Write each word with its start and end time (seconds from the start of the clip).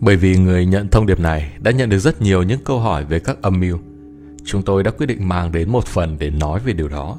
Bởi 0.00 0.16
vì 0.16 0.36
người 0.36 0.66
nhận 0.66 0.88
thông 0.88 1.06
điệp 1.06 1.20
này 1.20 1.52
đã 1.58 1.70
nhận 1.70 1.88
được 1.88 1.98
rất 1.98 2.22
nhiều 2.22 2.42
những 2.42 2.60
câu 2.64 2.78
hỏi 2.78 3.04
về 3.04 3.18
các 3.18 3.42
âm 3.42 3.60
mưu, 3.60 3.78
chúng 4.44 4.62
tôi 4.62 4.82
đã 4.82 4.90
quyết 4.90 5.06
định 5.06 5.28
mang 5.28 5.52
đến 5.52 5.70
một 5.70 5.86
phần 5.86 6.16
để 6.18 6.30
nói 6.30 6.60
về 6.64 6.72
điều 6.72 6.88
đó. 6.88 7.18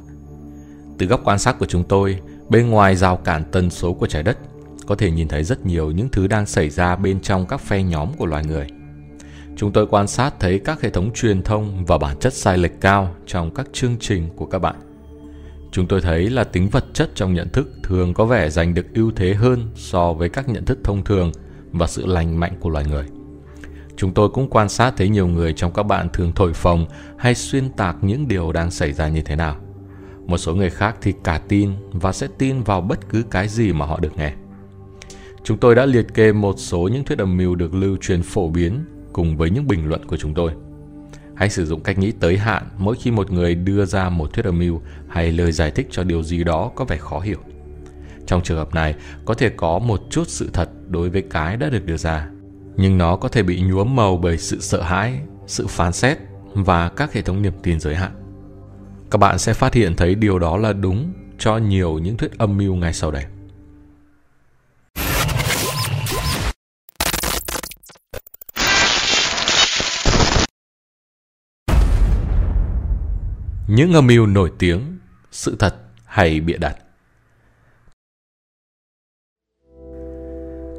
Từ 0.98 1.06
góc 1.06 1.20
quan 1.24 1.38
sát 1.38 1.58
của 1.58 1.66
chúng 1.66 1.84
tôi, 1.84 2.18
bên 2.48 2.70
ngoài 2.70 2.96
rào 2.96 3.16
cản 3.16 3.44
tần 3.52 3.70
số 3.70 3.92
của 3.92 4.06
trái 4.06 4.22
đất, 4.22 4.38
có 4.86 4.94
thể 4.94 5.10
nhìn 5.10 5.28
thấy 5.28 5.44
rất 5.44 5.66
nhiều 5.66 5.90
những 5.90 6.08
thứ 6.08 6.26
đang 6.26 6.46
xảy 6.46 6.70
ra 6.70 6.96
bên 6.96 7.20
trong 7.20 7.46
các 7.46 7.60
phe 7.60 7.82
nhóm 7.82 8.08
của 8.16 8.26
loài 8.26 8.44
người. 8.44 8.66
Chúng 9.56 9.72
tôi 9.72 9.86
quan 9.86 10.06
sát 10.06 10.34
thấy 10.40 10.58
các 10.58 10.82
hệ 10.82 10.90
thống 10.90 11.10
truyền 11.14 11.42
thông 11.42 11.84
và 11.84 11.98
bản 11.98 12.18
chất 12.18 12.32
sai 12.32 12.58
lệch 12.58 12.80
cao 12.80 13.14
trong 13.26 13.54
các 13.54 13.66
chương 13.72 13.96
trình 14.00 14.28
của 14.36 14.46
các 14.46 14.58
bạn. 14.58 14.76
Chúng 15.72 15.86
tôi 15.86 16.00
thấy 16.00 16.30
là 16.30 16.44
tính 16.44 16.68
vật 16.68 16.84
chất 16.92 17.10
trong 17.14 17.34
nhận 17.34 17.48
thức 17.48 17.70
thường 17.82 18.14
có 18.14 18.24
vẻ 18.24 18.50
giành 18.50 18.74
được 18.74 18.86
ưu 18.94 19.12
thế 19.16 19.34
hơn 19.34 19.70
so 19.74 20.12
với 20.12 20.28
các 20.28 20.48
nhận 20.48 20.64
thức 20.64 20.78
thông 20.84 21.04
thường 21.04 21.32
và 21.72 21.86
sự 21.86 22.06
lành 22.06 22.40
mạnh 22.40 22.52
của 22.60 22.70
loài 22.70 22.84
người. 22.84 23.04
Chúng 23.96 24.14
tôi 24.14 24.28
cũng 24.28 24.50
quan 24.50 24.68
sát 24.68 24.94
thấy 24.96 25.08
nhiều 25.08 25.26
người 25.26 25.52
trong 25.52 25.72
các 25.72 25.82
bạn 25.82 26.08
thường 26.12 26.32
thổi 26.34 26.52
phồng 26.52 26.86
hay 27.18 27.34
xuyên 27.34 27.70
tạc 27.70 27.96
những 28.00 28.28
điều 28.28 28.52
đang 28.52 28.70
xảy 28.70 28.92
ra 28.92 29.08
như 29.08 29.22
thế 29.22 29.36
nào. 29.36 29.56
Một 30.26 30.38
số 30.38 30.54
người 30.54 30.70
khác 30.70 30.96
thì 31.00 31.12
cả 31.24 31.40
tin 31.48 31.70
và 31.92 32.12
sẽ 32.12 32.28
tin 32.38 32.62
vào 32.62 32.80
bất 32.80 33.08
cứ 33.08 33.22
cái 33.30 33.48
gì 33.48 33.72
mà 33.72 33.86
họ 33.86 34.00
được 34.00 34.16
nghe. 34.16 34.32
Chúng 35.44 35.58
tôi 35.58 35.74
đã 35.74 35.86
liệt 35.86 36.14
kê 36.14 36.32
một 36.32 36.54
số 36.58 36.88
những 36.92 37.04
thuyết 37.04 37.18
âm 37.18 37.36
mưu 37.36 37.54
được 37.54 37.74
lưu 37.74 37.96
truyền 38.00 38.22
phổ 38.22 38.48
biến 38.48 38.84
cùng 39.12 39.36
với 39.36 39.50
những 39.50 39.66
bình 39.66 39.88
luận 39.88 40.06
của 40.06 40.16
chúng 40.16 40.34
tôi. 40.34 40.52
Hãy 41.34 41.50
sử 41.50 41.66
dụng 41.66 41.80
cách 41.80 41.98
nghĩ 41.98 42.12
tới 42.12 42.38
hạn 42.38 42.68
mỗi 42.78 42.96
khi 42.96 43.10
một 43.10 43.30
người 43.30 43.54
đưa 43.54 43.84
ra 43.84 44.08
một 44.08 44.32
thuyết 44.32 44.44
âm 44.44 44.58
mưu 44.58 44.80
hay 45.08 45.32
lời 45.32 45.52
giải 45.52 45.70
thích 45.70 45.88
cho 45.90 46.04
điều 46.04 46.22
gì 46.22 46.44
đó 46.44 46.70
có 46.74 46.84
vẻ 46.84 46.96
khó 46.96 47.20
hiểu. 47.20 47.38
Trong 48.26 48.42
trường 48.42 48.58
hợp 48.58 48.74
này, 48.74 48.94
có 49.24 49.34
thể 49.34 49.48
có 49.48 49.78
một 49.78 50.00
chút 50.10 50.28
sự 50.28 50.50
thật 50.52 50.70
đối 50.92 51.10
với 51.10 51.22
cái 51.30 51.56
đã 51.56 51.68
được 51.68 51.86
đưa 51.86 51.96
ra, 51.96 52.28
nhưng 52.76 52.98
nó 52.98 53.16
có 53.16 53.28
thể 53.28 53.42
bị 53.42 53.60
nhuốm 53.60 53.96
màu 53.96 54.16
bởi 54.16 54.38
sự 54.38 54.60
sợ 54.60 54.82
hãi, 54.82 55.20
sự 55.46 55.66
phán 55.66 55.92
xét 55.92 56.18
và 56.54 56.88
các 56.88 57.12
hệ 57.12 57.22
thống 57.22 57.42
niềm 57.42 57.52
tin 57.62 57.80
giới 57.80 57.96
hạn. 57.96 58.12
Các 59.10 59.18
bạn 59.18 59.38
sẽ 59.38 59.54
phát 59.54 59.74
hiện 59.74 59.96
thấy 59.96 60.14
điều 60.14 60.38
đó 60.38 60.56
là 60.56 60.72
đúng 60.72 61.12
cho 61.38 61.56
nhiều 61.56 61.98
những 61.98 62.16
thuyết 62.16 62.38
âm 62.38 62.56
mưu 62.56 62.74
ngay 62.74 62.92
sau 62.92 63.10
đây. 63.10 63.24
Những 73.68 73.92
âm 73.92 74.06
mưu 74.06 74.26
nổi 74.26 74.52
tiếng, 74.58 74.98
sự 75.30 75.56
thật 75.58 75.74
hay 76.04 76.40
bịa 76.40 76.56
đặt. 76.56 76.76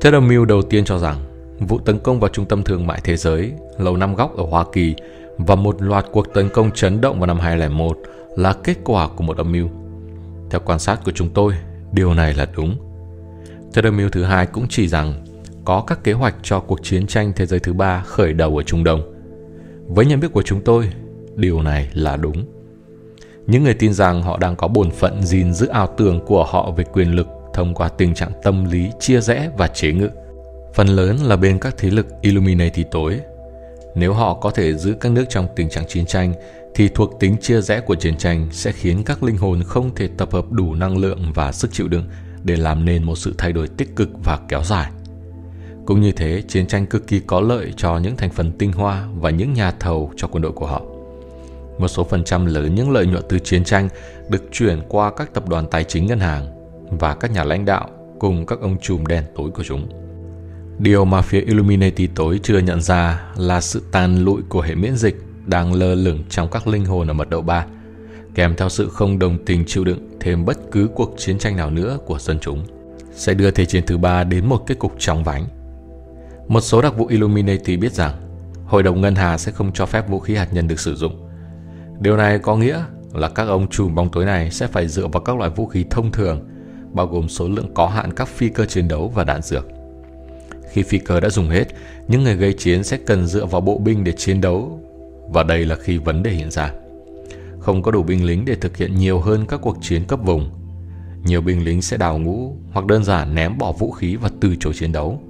Thuyết 0.03 0.13
âm 0.13 0.27
mưu 0.27 0.45
đầu 0.45 0.61
tiên 0.61 0.85
cho 0.85 0.97
rằng 0.97 1.17
vụ 1.59 1.79
tấn 1.79 1.99
công 1.99 2.19
vào 2.19 2.29
trung 2.29 2.45
tâm 2.45 2.63
thương 2.63 2.87
mại 2.87 3.01
thế 3.03 3.17
giới, 3.17 3.51
Lầu 3.77 3.97
Năm 3.97 4.15
Góc 4.15 4.37
ở 4.37 4.45
Hoa 4.49 4.65
Kỳ 4.73 4.95
và 5.37 5.55
một 5.55 5.81
loạt 5.81 6.05
cuộc 6.11 6.33
tấn 6.33 6.49
công 6.49 6.71
chấn 6.71 7.01
động 7.01 7.19
vào 7.19 7.27
năm 7.27 7.39
2001 7.39 7.97
là 8.35 8.53
kết 8.53 8.77
quả 8.83 9.07
của 9.07 9.23
một 9.23 9.37
âm 9.37 9.51
mưu. 9.51 9.67
Theo 10.49 10.61
quan 10.65 10.79
sát 10.79 10.99
của 11.05 11.11
chúng 11.11 11.29
tôi, 11.29 11.53
điều 11.91 12.13
này 12.13 12.33
là 12.33 12.47
đúng. 12.55 12.77
Thuyết 13.73 13.85
âm 13.85 13.97
mưu 13.97 14.09
thứ 14.09 14.23
hai 14.23 14.45
cũng 14.45 14.65
chỉ 14.69 14.87
rằng 14.87 15.25
có 15.65 15.83
các 15.87 16.03
kế 16.03 16.13
hoạch 16.13 16.35
cho 16.43 16.59
cuộc 16.59 16.83
chiến 16.83 17.07
tranh 17.07 17.33
thế 17.35 17.45
giới 17.45 17.59
thứ 17.59 17.73
ba 17.73 18.03
khởi 18.05 18.33
đầu 18.33 18.57
ở 18.57 18.63
Trung 18.63 18.83
Đông. 18.83 19.01
Với 19.87 20.05
nhận 20.05 20.19
biết 20.19 20.33
của 20.33 20.43
chúng 20.43 20.61
tôi, 20.61 20.89
điều 21.35 21.61
này 21.61 21.89
là 21.93 22.17
đúng. 22.17 22.45
Những 23.47 23.63
người 23.63 23.73
tin 23.73 23.93
rằng 23.93 24.21
họ 24.21 24.37
đang 24.37 24.55
có 24.55 24.67
bổn 24.67 24.91
phận 24.91 25.23
gìn 25.23 25.53
giữ 25.53 25.67
ảo 25.67 25.87
tưởng 25.97 26.19
của 26.25 26.43
họ 26.43 26.71
về 26.71 26.83
quyền 26.83 27.15
lực 27.15 27.27
thông 27.53 27.73
qua 27.73 27.89
tình 27.89 28.13
trạng 28.13 28.31
tâm 28.43 28.65
lý 28.65 28.91
chia 28.99 29.21
rẽ 29.21 29.49
và 29.57 29.67
chế 29.67 29.91
ngự. 29.91 30.09
Phần 30.73 30.87
lớn 30.87 31.17
là 31.17 31.35
bên 31.35 31.59
các 31.59 31.75
thế 31.77 31.89
lực 31.89 32.07
Illuminati 32.21 32.83
tối. 32.91 33.19
Nếu 33.95 34.13
họ 34.13 34.33
có 34.33 34.51
thể 34.51 34.73
giữ 34.73 34.95
các 34.99 35.11
nước 35.11 35.25
trong 35.29 35.47
tình 35.55 35.69
trạng 35.69 35.87
chiến 35.87 36.05
tranh, 36.05 36.33
thì 36.75 36.89
thuộc 36.89 37.19
tính 37.19 37.37
chia 37.41 37.61
rẽ 37.61 37.79
của 37.79 37.95
chiến 37.95 38.17
tranh 38.17 38.47
sẽ 38.51 38.71
khiến 38.71 39.03
các 39.03 39.23
linh 39.23 39.37
hồn 39.37 39.63
không 39.63 39.95
thể 39.95 40.09
tập 40.17 40.31
hợp 40.31 40.51
đủ 40.51 40.75
năng 40.75 40.97
lượng 40.97 41.31
và 41.35 41.51
sức 41.51 41.71
chịu 41.71 41.87
đựng 41.87 42.03
để 42.43 42.55
làm 42.55 42.85
nên 42.85 43.03
một 43.03 43.15
sự 43.15 43.33
thay 43.37 43.53
đổi 43.53 43.67
tích 43.67 43.95
cực 43.95 44.09
và 44.23 44.39
kéo 44.47 44.63
dài. 44.63 44.91
Cũng 45.85 46.01
như 46.01 46.11
thế, 46.11 46.43
chiến 46.47 46.67
tranh 46.67 46.85
cực 46.85 47.07
kỳ 47.07 47.19
có 47.19 47.41
lợi 47.41 47.73
cho 47.77 47.97
những 47.97 48.17
thành 48.17 48.29
phần 48.29 48.51
tinh 48.51 48.71
hoa 48.71 49.07
và 49.15 49.29
những 49.29 49.53
nhà 49.53 49.71
thầu 49.71 50.11
cho 50.15 50.27
quân 50.27 50.41
đội 50.41 50.51
của 50.51 50.67
họ. 50.67 50.81
Một 51.77 51.87
số 51.87 52.03
phần 52.03 52.23
trăm 52.23 52.45
lớn 52.45 52.75
những 52.75 52.91
lợi 52.91 53.05
nhuận 53.05 53.23
từ 53.29 53.39
chiến 53.39 53.63
tranh 53.63 53.89
được 54.29 54.43
chuyển 54.51 54.81
qua 54.89 55.11
các 55.17 55.33
tập 55.33 55.49
đoàn 55.49 55.65
tài 55.71 55.83
chính 55.83 56.05
ngân 56.05 56.19
hàng 56.19 56.62
và 56.97 57.15
các 57.15 57.31
nhà 57.31 57.43
lãnh 57.43 57.65
đạo 57.65 57.89
cùng 58.19 58.45
các 58.45 58.59
ông 58.59 58.77
trùm 58.81 59.05
đen 59.05 59.23
tối 59.35 59.51
của 59.51 59.63
chúng. 59.63 59.89
Điều 60.79 61.05
mà 61.05 61.21
phía 61.21 61.41
Illuminati 61.41 62.07
tối 62.07 62.39
chưa 62.43 62.59
nhận 62.59 62.81
ra 62.81 63.31
là 63.35 63.61
sự 63.61 63.83
tàn 63.91 64.23
lụi 64.23 64.41
của 64.49 64.61
hệ 64.61 64.75
miễn 64.75 64.95
dịch 64.95 65.15
đang 65.45 65.73
lơ 65.73 65.95
lửng 65.95 66.23
trong 66.29 66.49
các 66.51 66.67
linh 66.67 66.85
hồn 66.85 67.07
ở 67.07 67.13
mật 67.13 67.29
độ 67.29 67.41
3, 67.41 67.65
kèm 68.35 68.55
theo 68.55 68.69
sự 68.69 68.89
không 68.89 69.19
đồng 69.19 69.45
tình 69.45 69.63
chịu 69.67 69.83
đựng 69.83 70.09
thêm 70.19 70.45
bất 70.45 70.71
cứ 70.71 70.89
cuộc 70.95 71.13
chiến 71.17 71.37
tranh 71.37 71.55
nào 71.55 71.71
nữa 71.71 71.97
của 72.05 72.19
dân 72.19 72.39
chúng, 72.39 72.65
sẽ 73.11 73.33
đưa 73.33 73.51
Thế 73.51 73.65
chiến 73.65 73.83
thứ 73.87 73.97
ba 73.97 74.23
đến 74.23 74.45
một 74.45 74.63
kết 74.67 74.79
cục 74.79 74.95
trong 74.99 75.23
vánh. 75.23 75.45
Một 76.47 76.61
số 76.61 76.81
đặc 76.81 76.97
vụ 76.97 77.05
Illuminati 77.05 77.77
biết 77.77 77.93
rằng 77.93 78.13
Hội 78.65 78.83
đồng 78.83 79.01
Ngân 79.01 79.15
Hà 79.15 79.37
sẽ 79.37 79.51
không 79.51 79.71
cho 79.73 79.85
phép 79.85 80.09
vũ 80.09 80.19
khí 80.19 80.35
hạt 80.35 80.53
nhân 80.53 80.67
được 80.67 80.79
sử 80.79 80.95
dụng. 80.95 81.27
Điều 81.99 82.17
này 82.17 82.39
có 82.39 82.55
nghĩa 82.55 82.83
là 83.13 83.29
các 83.29 83.47
ông 83.47 83.69
trùm 83.69 83.95
bóng 83.95 84.09
tối 84.11 84.25
này 84.25 84.51
sẽ 84.51 84.67
phải 84.67 84.87
dựa 84.87 85.07
vào 85.07 85.21
các 85.21 85.37
loại 85.37 85.49
vũ 85.49 85.67
khí 85.67 85.85
thông 85.89 86.11
thường, 86.11 86.47
bao 86.93 87.07
gồm 87.07 87.29
số 87.29 87.47
lượng 87.47 87.73
có 87.73 87.87
hạn 87.87 88.13
các 88.13 88.27
phi 88.27 88.49
cơ 88.49 88.65
chiến 88.65 88.87
đấu 88.87 89.11
và 89.15 89.23
đạn 89.23 89.41
dược. 89.41 89.67
Khi 90.71 90.83
phi 90.83 90.99
cơ 90.99 91.19
đã 91.19 91.29
dùng 91.29 91.49
hết, 91.49 91.65
những 92.07 92.23
người 92.23 92.35
gây 92.35 92.53
chiến 92.53 92.83
sẽ 92.83 92.97
cần 92.97 93.27
dựa 93.27 93.45
vào 93.45 93.61
bộ 93.61 93.77
binh 93.77 94.03
để 94.03 94.11
chiến 94.11 94.41
đấu 94.41 94.79
và 95.29 95.43
đây 95.43 95.65
là 95.65 95.75
khi 95.75 95.97
vấn 95.97 96.23
đề 96.23 96.31
hiện 96.31 96.51
ra. 96.51 96.73
Không 97.59 97.81
có 97.81 97.91
đủ 97.91 98.03
binh 98.03 98.25
lính 98.25 98.45
để 98.45 98.55
thực 98.55 98.77
hiện 98.77 98.95
nhiều 98.95 99.19
hơn 99.19 99.45
các 99.45 99.61
cuộc 99.61 99.77
chiến 99.81 100.05
cấp 100.05 100.19
vùng. 100.23 100.49
Nhiều 101.25 101.41
binh 101.41 101.63
lính 101.63 101.81
sẽ 101.81 101.97
đào 101.97 102.19
ngũ 102.19 102.55
hoặc 102.71 102.85
đơn 102.85 103.03
giản 103.03 103.35
ném 103.35 103.57
bỏ 103.57 103.71
vũ 103.71 103.91
khí 103.91 104.15
và 104.15 104.29
từ 104.41 104.55
chối 104.59 104.73
chiến 104.73 104.91
đấu. 104.91 105.21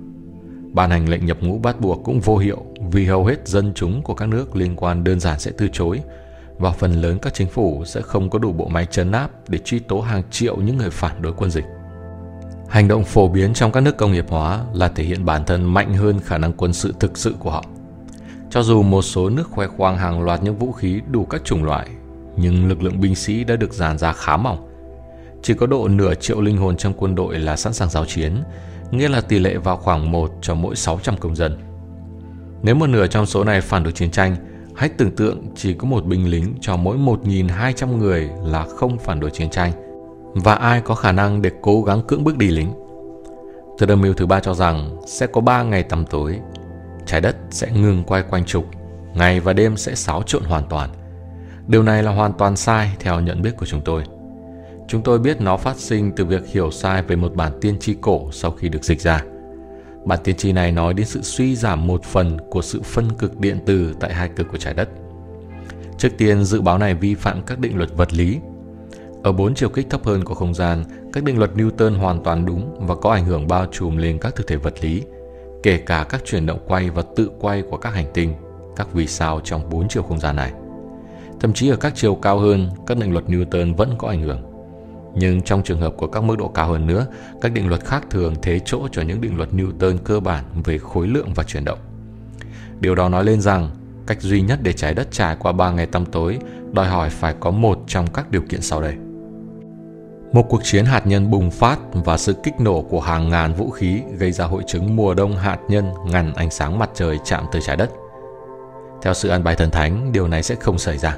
Ban 0.74 0.90
hành 0.90 1.10
lệnh 1.10 1.26
nhập 1.26 1.38
ngũ 1.42 1.58
bắt 1.58 1.82
buộc 1.82 2.02
cũng 2.04 2.20
vô 2.20 2.38
hiệu 2.38 2.66
vì 2.92 3.06
hầu 3.06 3.26
hết 3.26 3.48
dân 3.48 3.72
chúng 3.76 4.02
của 4.02 4.14
các 4.14 4.30
nước 4.30 4.56
liên 4.56 4.76
quan 4.76 5.04
đơn 5.04 5.20
giản 5.20 5.40
sẽ 5.40 5.52
từ 5.58 5.68
chối 5.74 6.02
và 6.64 6.72
phần 6.72 7.02
lớn 7.02 7.18
các 7.22 7.34
chính 7.34 7.48
phủ 7.48 7.84
sẽ 7.86 8.02
không 8.02 8.30
có 8.30 8.40
đủ 8.40 8.52
bộ 8.52 8.68
máy 8.68 8.86
chấn 8.86 9.12
áp 9.12 9.30
để 9.48 9.58
truy 9.58 9.80
tố 9.80 10.02
hàng 10.02 10.24
triệu 10.32 10.56
những 10.56 10.78
người 10.78 10.90
phản 10.90 11.22
đối 11.22 11.34
quân 11.34 11.52
dịch. 11.52 11.66
Hành 12.70 12.88
động 12.88 13.04
phổ 13.04 13.28
biến 13.28 13.54
trong 13.54 13.72
các 13.72 13.82
nước 13.82 13.98
công 13.98 14.12
nghiệp 14.12 14.26
hóa 14.30 14.64
là 14.74 14.88
thể 14.88 15.04
hiện 15.04 15.26
bản 15.26 15.46
thân 15.46 15.74
mạnh 15.74 15.94
hơn 15.94 16.20
khả 16.20 16.38
năng 16.38 16.54
quân 16.54 16.74
sự 16.74 16.94
thực 17.00 17.18
sự 17.18 17.36
của 17.40 17.52
họ. 17.52 17.64
Cho 18.50 18.62
dù 18.62 18.84
một 18.84 19.02
số 19.02 19.30
nước 19.30 19.48
khoe 19.52 19.68
khoang 19.68 19.98
hàng 19.98 20.22
loạt 20.22 20.44
những 20.44 20.58
vũ 20.58 20.72
khí 20.72 21.02
đủ 21.12 21.26
các 21.26 21.44
chủng 21.46 21.64
loại, 21.64 21.88
nhưng 22.38 22.68
lực 22.68 22.84
lượng 22.84 23.02
binh 23.02 23.16
sĩ 23.16 23.44
đã 23.44 23.56
được 23.56 23.74
dàn 23.74 23.98
ra 23.98 24.14
khá 24.14 24.38
mỏng. 24.38 24.68
Chỉ 25.42 25.54
có 25.54 25.68
độ 25.68 25.88
nửa 25.88 26.14
triệu 26.16 26.42
linh 26.42 26.58
hồn 26.58 26.78
trong 26.78 26.94
quân 26.94 27.16
đội 27.16 27.40
là 27.40 27.56
sẵn 27.56 27.74
sàng 27.74 27.90
giao 27.90 28.06
chiến, 28.06 28.44
nghĩa 28.92 29.10
là 29.10 29.22
tỷ 29.22 29.40
lệ 29.40 29.58
vào 29.58 29.78
khoảng 29.78 30.12
1 30.12 30.32
cho 30.42 30.56
mỗi 30.56 30.76
600 30.76 31.18
công 31.18 31.36
dân. 31.36 31.58
Nếu 32.62 32.76
một 32.76 32.88
nửa 32.88 33.08
trong 33.08 33.26
số 33.26 33.44
này 33.44 33.62
phản 33.62 33.84
đối 33.84 33.94
chiến 33.94 34.12
tranh, 34.12 34.36
hãy 34.76 34.90
tưởng 34.90 35.16
tượng 35.16 35.44
chỉ 35.56 35.74
có 35.74 35.88
một 35.88 36.06
binh 36.06 36.30
lính 36.30 36.56
cho 36.62 36.78
mỗi 36.78 36.98
1.200 36.98 37.98
người 37.98 38.30
là 38.46 38.66
không 38.78 38.98
phản 38.98 39.20
đối 39.20 39.32
chiến 39.32 39.50
tranh, 39.50 39.72
và 40.34 40.56
ai 40.56 40.82
có 40.82 40.96
khả 40.96 41.12
năng 41.12 41.42
để 41.42 41.52
cố 41.62 41.82
gắng 41.82 42.02
cưỡng 42.08 42.24
bức 42.24 42.38
đi 42.38 42.48
lính. 42.48 42.74
Từ 43.78 43.88
âm 43.88 44.02
mưu 44.02 44.14
thứ 44.14 44.26
ba 44.26 44.40
cho 44.40 44.54
rằng 44.54 44.98
sẽ 45.08 45.28
có 45.28 45.42
3 45.42 45.64
ngày 45.64 45.84
tăm 45.84 46.06
tối 46.06 46.40
trái 47.06 47.22
đất 47.22 47.36
sẽ 47.50 47.72
ngừng 47.72 48.04
quay 48.04 48.24
quanh 48.30 48.46
trục, 48.46 48.66
ngày 49.14 49.40
và 49.40 49.54
đêm 49.54 49.78
sẽ 49.78 49.96
xáo 49.96 50.24
trộn 50.26 50.44
hoàn 50.44 50.64
toàn. 50.70 50.90
Điều 51.68 51.84
này 51.84 52.04
là 52.04 52.12
hoàn 52.12 52.34
toàn 52.34 52.56
sai 52.56 52.92
theo 53.00 53.20
nhận 53.20 53.42
biết 53.42 53.58
của 53.58 53.66
chúng 53.66 53.82
tôi. 53.82 54.04
Chúng 54.88 55.02
tôi 55.02 55.20
biết 55.20 55.42
nó 55.42 55.58
phát 55.58 55.78
sinh 55.78 56.12
từ 56.16 56.26
việc 56.26 56.48
hiểu 56.48 56.72
sai 56.72 57.04
về 57.04 57.16
một 57.16 57.36
bản 57.36 57.52
tiên 57.62 57.80
tri 57.80 57.96
cổ 58.02 58.32
sau 58.32 58.52
khi 58.52 58.70
được 58.70 58.84
dịch 58.84 59.02
ra. 59.02 59.24
Bản 60.06 60.20
tiên 60.24 60.36
tri 60.36 60.52
này 60.52 60.72
nói 60.72 60.94
đến 60.94 61.06
sự 61.06 61.22
suy 61.22 61.56
giảm 61.56 61.88
một 61.88 62.04
phần 62.04 62.38
của 62.50 62.62
sự 62.62 62.82
phân 62.82 63.10
cực 63.10 63.40
điện 63.40 63.60
từ 63.66 63.94
tại 64.00 64.14
hai 64.14 64.30
cực 64.30 64.48
của 64.52 64.58
trái 64.58 64.74
đất. 64.74 64.90
Trước 65.98 66.10
tiên, 66.18 66.44
dự 66.44 66.62
báo 66.62 66.78
này 66.78 66.94
vi 66.96 67.16
phạm 67.16 67.42
các 67.42 67.60
định 67.60 67.78
luật 67.78 67.90
vật 67.96 68.14
lý. 68.14 68.40
Ở 69.24 69.32
bốn 69.32 69.56
chiều 69.56 69.70
kích 69.70 69.90
thấp 69.90 70.04
hơn 70.04 70.24
của 70.24 70.34
không 70.34 70.54
gian, 70.54 70.84
các 71.14 71.24
định 71.24 71.38
luật 71.40 71.52
Newton 71.56 71.98
hoàn 71.98 72.24
toàn 72.24 72.46
đúng 72.46 72.88
và 72.88 72.96
có 72.96 73.12
ảnh 73.12 73.26
hưởng 73.26 73.48
bao 73.48 73.66
trùm 73.72 73.98
lên 73.98 74.18
các 74.20 74.36
thực 74.36 74.48
thể 74.48 74.56
vật 74.56 74.74
lý, 74.82 75.04
kể 75.64 75.78
cả 75.78 76.06
các 76.10 76.26
chuyển 76.26 76.46
động 76.46 76.60
quay 76.68 76.90
và 76.90 77.04
tự 77.16 77.32
quay 77.40 77.62
của 77.62 77.78
các 77.78 77.94
hành 77.94 78.08
tinh, 78.14 78.34
các 78.76 78.94
vì 78.94 79.08
sao 79.08 79.42
trong 79.44 79.70
bốn 79.70 79.88
chiều 79.88 80.04
không 80.04 80.20
gian 80.20 80.36
này. 80.36 80.52
Thậm 81.40 81.54
chí 81.54 81.70
ở 81.70 81.76
các 81.76 81.94
chiều 81.96 82.16
cao 82.16 82.40
hơn, 82.40 82.70
các 82.88 82.98
định 82.98 83.14
luật 83.14 83.26
Newton 83.26 83.76
vẫn 83.76 83.96
có 83.98 84.08
ảnh 84.08 84.22
hưởng. 84.22 84.53
Nhưng 85.16 85.42
trong 85.42 85.64
trường 85.64 85.80
hợp 85.82 85.94
của 85.98 86.08
các 86.08 86.24
mức 86.24 86.38
độ 86.38 86.48
cao 86.48 86.68
hơn 86.68 86.88
nữa, 86.88 87.06
các 87.42 87.52
định 87.52 87.70
luật 87.70 87.86
khác 87.86 88.04
thường 88.10 88.36
thế 88.42 88.60
chỗ 88.66 88.88
cho 88.92 89.02
những 89.02 89.22
định 89.22 89.38
luật 89.38 89.50
Newton 89.50 89.98
cơ 90.04 90.20
bản 90.20 90.44
về 90.64 90.78
khối 90.78 91.08
lượng 91.08 91.34
và 91.36 91.44
chuyển 91.44 91.66
động. 91.66 91.80
Điều 92.80 92.96
đó 92.96 93.10
nói 93.10 93.26
lên 93.26 93.42
rằng, 93.42 93.70
cách 94.08 94.22
duy 94.22 94.42
nhất 94.42 94.60
để 94.64 94.74
trái 94.74 94.94
đất 94.94 95.08
trải 95.12 95.36
qua 95.40 95.52
3 95.52 95.72
ngày 95.72 95.86
tăm 95.86 96.06
tối 96.06 96.40
đòi 96.72 96.88
hỏi 96.88 97.10
phải 97.10 97.36
có 97.40 97.52
một 97.52 97.80
trong 97.88 98.08
các 98.08 98.32
điều 98.32 98.42
kiện 98.42 98.62
sau 98.62 98.82
đây. 98.82 98.96
Một 100.34 100.46
cuộc 100.50 100.62
chiến 100.64 100.86
hạt 100.86 101.08
nhân 101.08 101.32
bùng 101.32 101.52
phát 101.52 101.80
và 101.94 102.18
sự 102.18 102.36
kích 102.44 102.54
nổ 102.60 102.82
của 102.82 103.02
hàng 103.02 103.30
ngàn 103.30 103.54
vũ 103.54 103.70
khí 103.70 104.02
gây 104.18 104.32
ra 104.32 104.46
hội 104.46 104.64
chứng 104.68 104.96
mùa 104.96 105.14
đông 105.14 105.38
hạt 105.38 105.58
nhân 105.70 105.86
ngăn 106.06 106.34
ánh 106.34 106.52
sáng 106.52 106.80
mặt 106.80 106.90
trời 106.94 107.20
chạm 107.26 107.46
tới 107.52 107.62
trái 107.62 107.78
đất. 107.78 107.90
Theo 109.02 109.14
sự 109.14 109.30
an 109.30 109.44
bài 109.44 109.56
thần 109.56 109.72
thánh, 109.72 110.12
điều 110.12 110.28
này 110.28 110.44
sẽ 110.44 110.56
không 110.56 110.78
xảy 110.78 110.98
ra. 110.98 111.18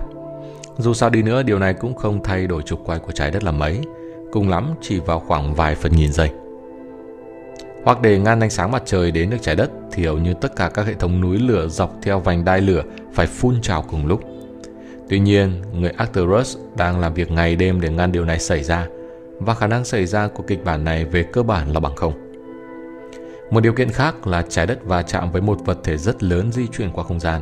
Dù 0.77 0.93
sao 0.93 1.09
đi 1.09 1.23
nữa, 1.23 1.43
điều 1.43 1.59
này 1.59 1.73
cũng 1.73 1.95
không 1.95 2.23
thay 2.23 2.47
đổi 2.47 2.61
trục 2.61 2.85
quay 2.85 2.99
của 2.99 3.11
trái 3.11 3.31
đất 3.31 3.43
là 3.43 3.51
mấy, 3.51 3.79
cùng 4.31 4.49
lắm 4.49 4.73
chỉ 4.81 4.99
vào 4.99 5.19
khoảng 5.19 5.53
vài 5.53 5.75
phần 5.75 5.91
nghìn 5.95 6.11
giây. 6.11 6.29
Hoặc 7.83 8.01
để 8.01 8.19
ngăn 8.19 8.39
ánh 8.39 8.49
sáng 8.49 8.71
mặt 8.71 8.83
trời 8.85 9.11
đến 9.11 9.29
được 9.29 9.37
trái 9.41 9.55
đất 9.55 9.71
thì 9.91 10.05
hầu 10.05 10.17
như 10.17 10.33
tất 10.33 10.55
cả 10.55 10.69
các 10.73 10.85
hệ 10.85 10.93
thống 10.93 11.21
núi 11.21 11.39
lửa 11.39 11.67
dọc 11.67 11.93
theo 12.01 12.19
vành 12.19 12.45
đai 12.45 12.61
lửa 12.61 12.83
phải 13.13 13.27
phun 13.27 13.61
trào 13.61 13.81
cùng 13.81 14.07
lúc. 14.07 14.23
Tuy 15.09 15.19
nhiên, 15.19 15.61
người 15.73 15.89
Arcturus 15.89 16.57
đang 16.77 16.99
làm 16.99 17.13
việc 17.13 17.31
ngày 17.31 17.55
đêm 17.55 17.81
để 17.81 17.89
ngăn 17.89 18.11
điều 18.11 18.25
này 18.25 18.39
xảy 18.39 18.63
ra 18.63 18.87
và 19.39 19.53
khả 19.53 19.67
năng 19.67 19.85
xảy 19.85 20.05
ra 20.05 20.27
của 20.27 20.43
kịch 20.47 20.63
bản 20.65 20.83
này 20.83 21.05
về 21.05 21.23
cơ 21.23 21.43
bản 21.43 21.73
là 21.73 21.79
bằng 21.79 21.95
không. 21.95 22.13
Một 23.51 23.59
điều 23.59 23.73
kiện 23.73 23.89
khác 23.89 24.27
là 24.27 24.43
trái 24.49 24.65
đất 24.65 24.85
va 24.85 25.01
chạm 25.01 25.31
với 25.31 25.41
một 25.41 25.57
vật 25.65 25.77
thể 25.83 25.97
rất 25.97 26.23
lớn 26.23 26.51
di 26.51 26.67
chuyển 26.67 26.91
qua 26.91 27.03
không 27.03 27.19
gian. 27.19 27.41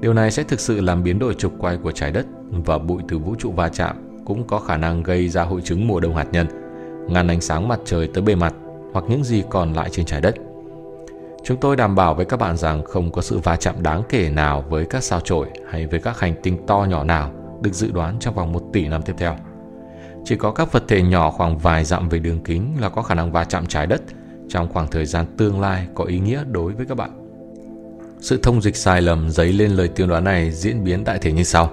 Điều 0.00 0.14
này 0.14 0.30
sẽ 0.30 0.42
thực 0.42 0.60
sự 0.60 0.80
làm 0.80 1.02
biến 1.02 1.18
đổi 1.18 1.34
trục 1.34 1.52
quay 1.58 1.76
của 1.76 1.92
trái 1.92 2.10
đất 2.10 2.26
và 2.50 2.78
bụi 2.78 3.02
từ 3.08 3.18
vũ 3.18 3.34
trụ 3.38 3.52
va 3.52 3.68
chạm 3.68 3.96
cũng 4.24 4.46
có 4.46 4.58
khả 4.58 4.76
năng 4.76 5.02
gây 5.02 5.28
ra 5.28 5.42
hội 5.42 5.60
chứng 5.60 5.86
mùa 5.86 6.00
đông 6.00 6.16
hạt 6.16 6.26
nhân, 6.32 6.46
ngăn 7.08 7.28
ánh 7.28 7.40
sáng 7.40 7.68
mặt 7.68 7.80
trời 7.84 8.08
tới 8.14 8.22
bề 8.22 8.34
mặt 8.34 8.54
hoặc 8.92 9.04
những 9.08 9.24
gì 9.24 9.42
còn 9.50 9.72
lại 9.72 9.90
trên 9.90 10.06
trái 10.06 10.20
đất. 10.20 10.34
Chúng 11.44 11.56
tôi 11.56 11.76
đảm 11.76 11.94
bảo 11.94 12.14
với 12.14 12.24
các 12.24 12.36
bạn 12.36 12.56
rằng 12.56 12.84
không 12.84 13.12
có 13.12 13.22
sự 13.22 13.38
va 13.38 13.56
chạm 13.56 13.82
đáng 13.82 14.02
kể 14.08 14.30
nào 14.30 14.64
với 14.68 14.84
các 14.84 15.02
sao 15.02 15.20
chổi 15.20 15.46
hay 15.70 15.86
với 15.86 16.00
các 16.00 16.20
hành 16.20 16.34
tinh 16.42 16.66
to 16.66 16.86
nhỏ 16.90 17.04
nào 17.04 17.32
được 17.62 17.74
dự 17.74 17.90
đoán 17.90 18.16
trong 18.20 18.34
vòng 18.34 18.52
một 18.52 18.62
tỷ 18.72 18.88
năm 18.88 19.02
tiếp 19.02 19.14
theo. 19.18 19.36
Chỉ 20.24 20.36
có 20.36 20.50
các 20.50 20.72
vật 20.72 20.84
thể 20.88 21.02
nhỏ 21.02 21.30
khoảng 21.30 21.58
vài 21.58 21.84
dặm 21.84 22.08
về 22.08 22.18
đường 22.18 22.40
kính 22.44 22.74
là 22.80 22.88
có 22.88 23.02
khả 23.02 23.14
năng 23.14 23.32
va 23.32 23.44
chạm 23.44 23.66
trái 23.66 23.86
đất 23.86 24.02
trong 24.48 24.68
khoảng 24.72 24.86
thời 24.86 25.06
gian 25.06 25.26
tương 25.36 25.60
lai 25.60 25.86
có 25.94 26.04
ý 26.04 26.18
nghĩa 26.18 26.44
đối 26.50 26.72
với 26.72 26.86
các 26.86 26.96
bạn. 26.96 27.10
Sự 28.20 28.40
thông 28.42 28.62
dịch 28.62 28.76
sai 28.76 29.02
lầm 29.02 29.30
dấy 29.30 29.52
lên 29.52 29.70
lời 29.70 29.88
tiên 29.88 30.08
đoán 30.08 30.24
này 30.24 30.50
diễn 30.50 30.84
biến 30.84 31.04
đại 31.04 31.18
thể 31.18 31.32
như 31.32 31.42
sau. 31.42 31.70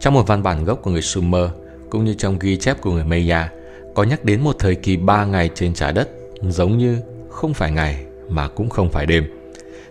Trong 0.00 0.14
một 0.14 0.26
văn 0.26 0.42
bản 0.42 0.64
gốc 0.64 0.78
của 0.82 0.90
người 0.90 1.02
Sumer, 1.02 1.50
cũng 1.90 2.04
như 2.04 2.14
trong 2.14 2.38
ghi 2.38 2.56
chép 2.56 2.80
của 2.80 2.92
người 2.92 3.04
Maya, 3.04 3.50
có 3.94 4.02
nhắc 4.02 4.24
đến 4.24 4.40
một 4.40 4.56
thời 4.58 4.74
kỳ 4.74 4.96
3 4.96 5.24
ngày 5.24 5.50
trên 5.54 5.74
trái 5.74 5.92
đất, 5.92 6.08
giống 6.42 6.78
như 6.78 7.00
không 7.30 7.54
phải 7.54 7.70
ngày 7.70 8.04
mà 8.28 8.48
cũng 8.48 8.68
không 8.68 8.90
phải 8.90 9.06
đêm. 9.06 9.24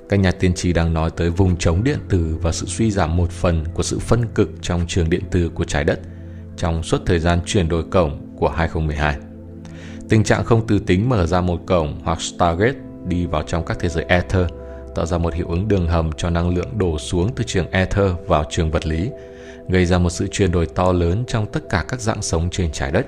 Các 0.09 0.19
nhà 0.19 0.31
tiên 0.31 0.53
tri 0.53 0.73
đang 0.73 0.93
nói 0.93 1.09
tới 1.15 1.29
vùng 1.29 1.57
chống 1.57 1.83
điện 1.83 1.99
tử 2.09 2.37
và 2.41 2.51
sự 2.51 2.65
suy 2.65 2.91
giảm 2.91 3.17
một 3.17 3.31
phần 3.31 3.65
của 3.73 3.83
sự 3.83 3.99
phân 3.99 4.27
cực 4.35 4.49
trong 4.61 4.81
trường 4.87 5.09
điện 5.09 5.23
tử 5.31 5.49
của 5.55 5.63
trái 5.63 5.83
đất 5.83 5.99
trong 6.57 6.83
suốt 6.83 7.01
thời 7.05 7.19
gian 7.19 7.39
chuyển 7.45 7.69
đổi 7.69 7.83
cổng 7.83 8.35
của 8.37 8.49
2012. 8.49 9.15
Tình 10.09 10.23
trạng 10.23 10.45
không 10.45 10.67
từ 10.67 10.79
tính 10.79 11.09
mở 11.09 11.25
ra 11.25 11.41
một 11.41 11.61
cổng 11.65 12.01
hoặc 12.03 12.21
Stargate 12.21 12.79
đi 13.07 13.25
vào 13.25 13.43
trong 13.43 13.65
các 13.65 13.79
thế 13.79 13.89
giới 13.89 14.05
Ether 14.07 14.47
tạo 14.95 15.05
ra 15.05 15.17
một 15.17 15.33
hiệu 15.33 15.47
ứng 15.49 15.67
đường 15.67 15.87
hầm 15.87 16.11
cho 16.17 16.29
năng 16.29 16.55
lượng 16.55 16.77
đổ 16.77 16.99
xuống 16.99 17.29
từ 17.35 17.43
trường 17.43 17.71
Ether 17.71 18.11
vào 18.27 18.43
trường 18.49 18.71
vật 18.71 18.85
lý, 18.85 19.09
gây 19.69 19.85
ra 19.85 19.97
một 19.97 20.09
sự 20.09 20.27
chuyển 20.31 20.51
đổi 20.51 20.65
to 20.65 20.91
lớn 20.91 21.23
trong 21.27 21.45
tất 21.45 21.69
cả 21.69 21.85
các 21.87 22.01
dạng 22.01 22.21
sống 22.21 22.49
trên 22.51 22.71
trái 22.71 22.91
đất. 22.91 23.07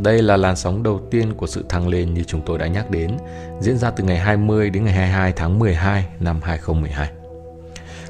Đây 0.00 0.22
là 0.22 0.36
làn 0.36 0.56
sóng 0.56 0.82
đầu 0.82 1.00
tiên 1.10 1.32
của 1.36 1.46
sự 1.46 1.64
thăng 1.68 1.88
lên 1.88 2.14
như 2.14 2.24
chúng 2.24 2.40
tôi 2.46 2.58
đã 2.58 2.66
nhắc 2.66 2.90
đến, 2.90 3.16
diễn 3.60 3.78
ra 3.78 3.90
từ 3.90 4.04
ngày 4.04 4.18
20 4.18 4.70
đến 4.70 4.84
ngày 4.84 4.94
22 4.94 5.32
tháng 5.32 5.58
12 5.58 6.06
năm 6.20 6.40
2012. 6.42 7.10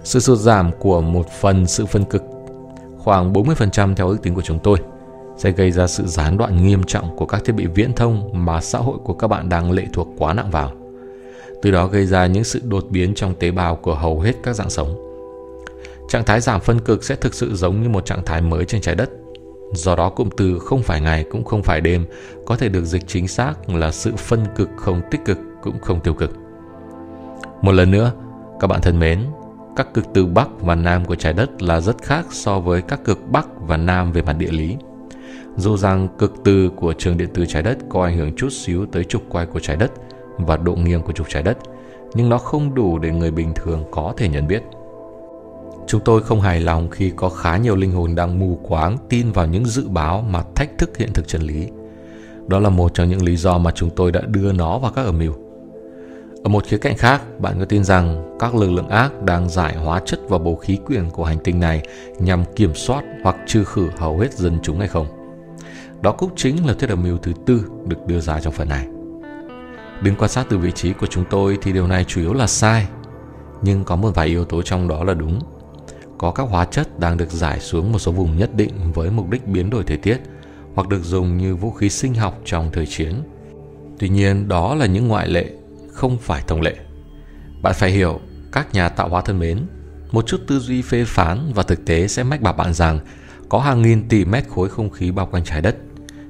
Sự 0.05 0.21
sụt 0.21 0.39
giảm 0.39 0.71
của 0.79 1.01
một 1.01 1.29
phần 1.41 1.67
sự 1.67 1.87
phân 1.87 2.05
cực, 2.05 2.23
khoảng 2.99 3.33
40% 3.33 3.95
theo 3.95 4.09
ước 4.09 4.23
tính 4.23 4.35
của 4.35 4.43
chúng 4.43 4.59
tôi, 4.59 4.79
sẽ 5.37 5.51
gây 5.51 5.71
ra 5.71 5.87
sự 5.87 6.07
gián 6.07 6.39
đoạn 6.39 6.67
nghiêm 6.67 6.83
trọng 6.85 7.17
của 7.17 7.27
các 7.27 7.45
thiết 7.45 7.53
bị 7.53 7.67
viễn 7.67 7.93
thông 7.93 8.45
mà 8.45 8.61
xã 8.61 8.79
hội 8.79 8.99
của 9.05 9.15
các 9.15 9.29
bạn 9.29 9.49
đang 9.49 9.71
lệ 9.71 9.85
thuộc 9.93 10.09
quá 10.19 10.33
nặng 10.33 10.51
vào. 10.51 10.73
Từ 11.63 11.71
đó 11.71 11.87
gây 11.87 12.07
ra 12.07 12.27
những 12.27 12.45
sự 12.45 12.61
đột 12.65 12.85
biến 12.91 13.15
trong 13.15 13.35
tế 13.35 13.51
bào 13.51 13.77
của 13.77 13.95
hầu 13.95 14.21
hết 14.21 14.33
các 14.43 14.53
dạng 14.53 14.71
sống. 14.71 15.06
Trạng 16.09 16.25
thái 16.25 16.41
giảm 16.41 16.61
phân 16.61 16.79
cực 16.79 17.05
sẽ 17.05 17.15
thực 17.17 17.35
sự 17.35 17.55
giống 17.55 17.83
như 17.83 17.89
một 17.89 18.07
trạng 18.07 18.25
thái 18.25 18.43
mới 18.43 18.65
trên 18.65 18.81
trái 18.81 18.95
đất 18.95 19.11
Do 19.73 19.97
đó 19.97 20.09
cụm 20.09 20.29
từ 20.37 20.59
không 20.59 20.83
phải 20.83 21.01
ngày 21.01 21.25
cũng 21.31 21.45
không 21.45 21.63
phải 21.63 21.81
đêm 21.81 22.07
có 22.47 22.57
thể 22.57 22.69
được 22.69 22.85
dịch 22.85 23.03
chính 23.07 23.29
xác 23.29 23.69
là 23.69 23.91
sự 23.91 24.17
phân 24.17 24.45
cực 24.57 24.69
không 24.77 25.03
tích 25.11 25.25
cực 25.25 25.39
cũng 25.63 25.81
không 25.81 26.01
tiêu 26.01 26.15
cực. 26.15 26.31
Một 27.63 27.73
lần 27.73 27.91
nữa, 27.91 28.13
các 28.61 28.67
bạn 28.67 28.81
thân 28.81 28.99
mến, 28.99 29.21
các 29.77 29.95
cực 29.95 30.05
từ 30.15 30.27
Bắc 30.27 30.49
và 30.61 30.75
Nam 30.75 31.05
của 31.05 31.15
trái 31.15 31.33
đất 31.33 31.63
là 31.63 31.81
rất 31.81 32.03
khác 32.03 32.27
so 32.31 32.61
với 32.61 32.83
các 32.83 33.05
cực 33.05 33.19
Bắc 33.31 33.49
và 33.61 33.77
Nam 33.77 34.13
về 34.13 34.23
mặt 34.23 34.33
địa 34.39 34.51
lý. 34.51 34.77
Dù 35.57 35.77
rằng 35.77 36.09
cực 36.19 36.35
từ 36.45 36.71
của 36.77 36.93
trường 36.99 37.19
điện 37.19 37.29
từ 37.35 37.47
trái 37.47 37.63
đất 37.63 37.79
có 37.89 38.05
ảnh 38.05 38.17
hưởng 38.17 38.37
chút 38.37 38.49
xíu 38.53 38.87
tới 38.87 39.05
trục 39.05 39.23
quay 39.29 39.47
của 39.47 39.61
trái 39.61 39.77
đất 39.77 39.93
và 40.39 40.57
độ 40.57 40.75
nghiêng 40.75 41.03
của 41.03 41.13
trục 41.13 41.29
trái 41.29 41.43
đất, 41.43 41.59
nhưng 42.15 42.29
nó 42.29 42.39
không 42.39 42.75
đủ 42.75 42.99
để 42.99 43.11
người 43.11 43.31
bình 43.31 43.53
thường 43.55 43.85
có 43.91 44.15
thể 44.17 44.29
nhận 44.29 44.47
biết. 44.47 44.63
Chúng 45.87 46.01
tôi 46.05 46.23
không 46.23 46.41
hài 46.41 46.61
lòng 46.61 46.91
khi 46.91 47.13
có 47.17 47.29
khá 47.29 47.57
nhiều 47.57 47.77
linh 47.77 47.93
hồn 47.93 48.15
đang 48.15 48.39
mù 48.39 48.61
quáng 48.63 48.97
tin 49.09 49.33
vào 49.33 49.47
những 49.47 49.65
dự 49.65 49.89
báo 49.89 50.25
mà 50.31 50.43
thách 50.55 50.79
thức 50.79 50.97
hiện 50.97 51.13
thực 51.15 51.29
chân 51.29 51.43
lý. 51.43 51.69
Đó 52.47 52.59
là 52.59 52.69
một 52.69 52.95
trong 52.95 53.09
những 53.09 53.23
lý 53.23 53.37
do 53.37 53.59
mà 53.59 53.71
chúng 53.71 53.91
tôi 53.91 54.13
đã 54.13 54.21
đưa 54.21 54.53
nó 54.53 54.79
vào 54.79 54.93
các 54.95 55.05
âm 55.05 55.19
mưu. 55.19 55.33
Ở 56.45 56.49
một 56.49 56.65
khía 56.67 56.79
cạnh 56.79 56.97
khác, 56.97 57.41
bạn 57.41 57.59
có 57.59 57.65
tin 57.65 57.85
rằng 57.85 58.37
các 58.39 58.55
lực 58.55 58.71
lượng 58.71 58.89
ác 58.89 59.23
đang 59.23 59.49
giải 59.49 59.77
hóa 59.77 60.01
chất 60.07 60.21
vào 60.29 60.39
bầu 60.39 60.57
khí 60.57 60.79
quyển 60.87 61.11
của 61.11 61.25
hành 61.25 61.39
tinh 61.45 61.61
này 61.61 61.83
nhằm 62.19 62.45
kiểm 62.57 62.75
soát 62.75 63.05
hoặc 63.23 63.37
trừ 63.47 63.65
khử 63.65 63.89
hầu 63.97 64.19
hết 64.19 64.33
dân 64.33 64.59
chúng 64.63 64.79
hay 64.79 64.89
không? 64.89 65.07
Đó 66.03 66.13
cũng 66.13 66.31
chính 66.37 66.67
là 66.67 66.75
thuyết 66.75 66.91
âm 66.91 67.03
mưu 67.03 67.19
thứ 67.19 67.33
tư 67.47 67.65
được 67.87 68.07
đưa 68.07 68.21
ra 68.21 68.41
trong 68.41 68.53
phần 68.53 68.69
này. 68.69 68.87
Đứng 70.03 70.15
quan 70.19 70.31
sát 70.31 70.47
từ 70.51 70.59
vị 70.59 70.73
trí 70.73 70.93
của 70.93 71.07
chúng 71.07 71.25
tôi 71.31 71.59
thì 71.63 71.73
điều 71.73 71.87
này 71.87 72.05
chủ 72.05 72.21
yếu 72.21 72.33
là 72.33 72.47
sai, 72.47 72.87
nhưng 73.63 73.85
có 73.85 73.97
một 73.97 74.11
vài 74.15 74.27
yếu 74.27 74.45
tố 74.45 74.63
trong 74.63 74.89
đó 74.89 75.05
là 75.05 75.15
đúng 75.15 75.41
có 76.19 76.31
các 76.31 76.43
hóa 76.43 76.65
chất 76.65 77.01
đang 77.01 77.17
được 77.17 77.31
giải 77.31 77.61
xuống 77.61 77.93
một 77.93 77.99
số 77.99 78.13
vùng 78.13 78.39
nhất 78.39 78.55
định 78.55 78.93
với 78.95 79.11
mục 79.11 79.31
đích 79.31 79.47
biến 79.47 79.71
đổi 79.71 79.85
thời 79.85 79.97
tiết 79.97 80.19
hoặc 80.75 80.89
được 80.89 81.05
dùng 81.05 81.39
như 81.39 81.57
vũ 81.57 81.71
khí 81.71 81.89
sinh 81.89 82.15
học 82.15 82.41
trong 82.45 82.71
thời 82.73 82.87
chiến. 82.87 83.15
Tuy 83.99 84.09
nhiên, 84.09 84.49
đó 84.49 84.75
là 84.75 84.87
những 84.87 85.09
ngoại 85.09 85.29
lệ, 85.29 85.51
không 85.93 86.19
phải 86.19 86.43
thông 86.47 86.61
lệ. 86.61 86.77
Bạn 87.63 87.75
phải 87.77 87.91
hiểu, 87.91 88.21
các 88.53 88.75
nhà 88.75 88.89
tạo 88.89 89.09
hóa 89.09 89.21
thân 89.21 89.39
mến, 89.39 89.67
một 90.13 90.27
chút 90.27 90.41
tư 90.47 90.59
duy 90.59 90.83
phê 90.83 91.05
phán 91.05 91.53
và 91.55 91.63
thực 91.63 91.85
tế 91.85 92.09
sẽ 92.09 92.23
mách 92.23 92.41
bảo 92.41 92.53
bạn 92.53 92.73
rằng 92.73 93.01
có 93.49 93.59
hàng 93.59 93.83
nghìn 93.83 94.09
tỷ 94.09 94.25
mét 94.25 94.49
khối 94.49 94.69
không 94.69 94.91
khí 94.91 95.11
bao 95.11 95.27
quanh 95.27 95.45
trái 95.45 95.63
đất, 95.63 95.77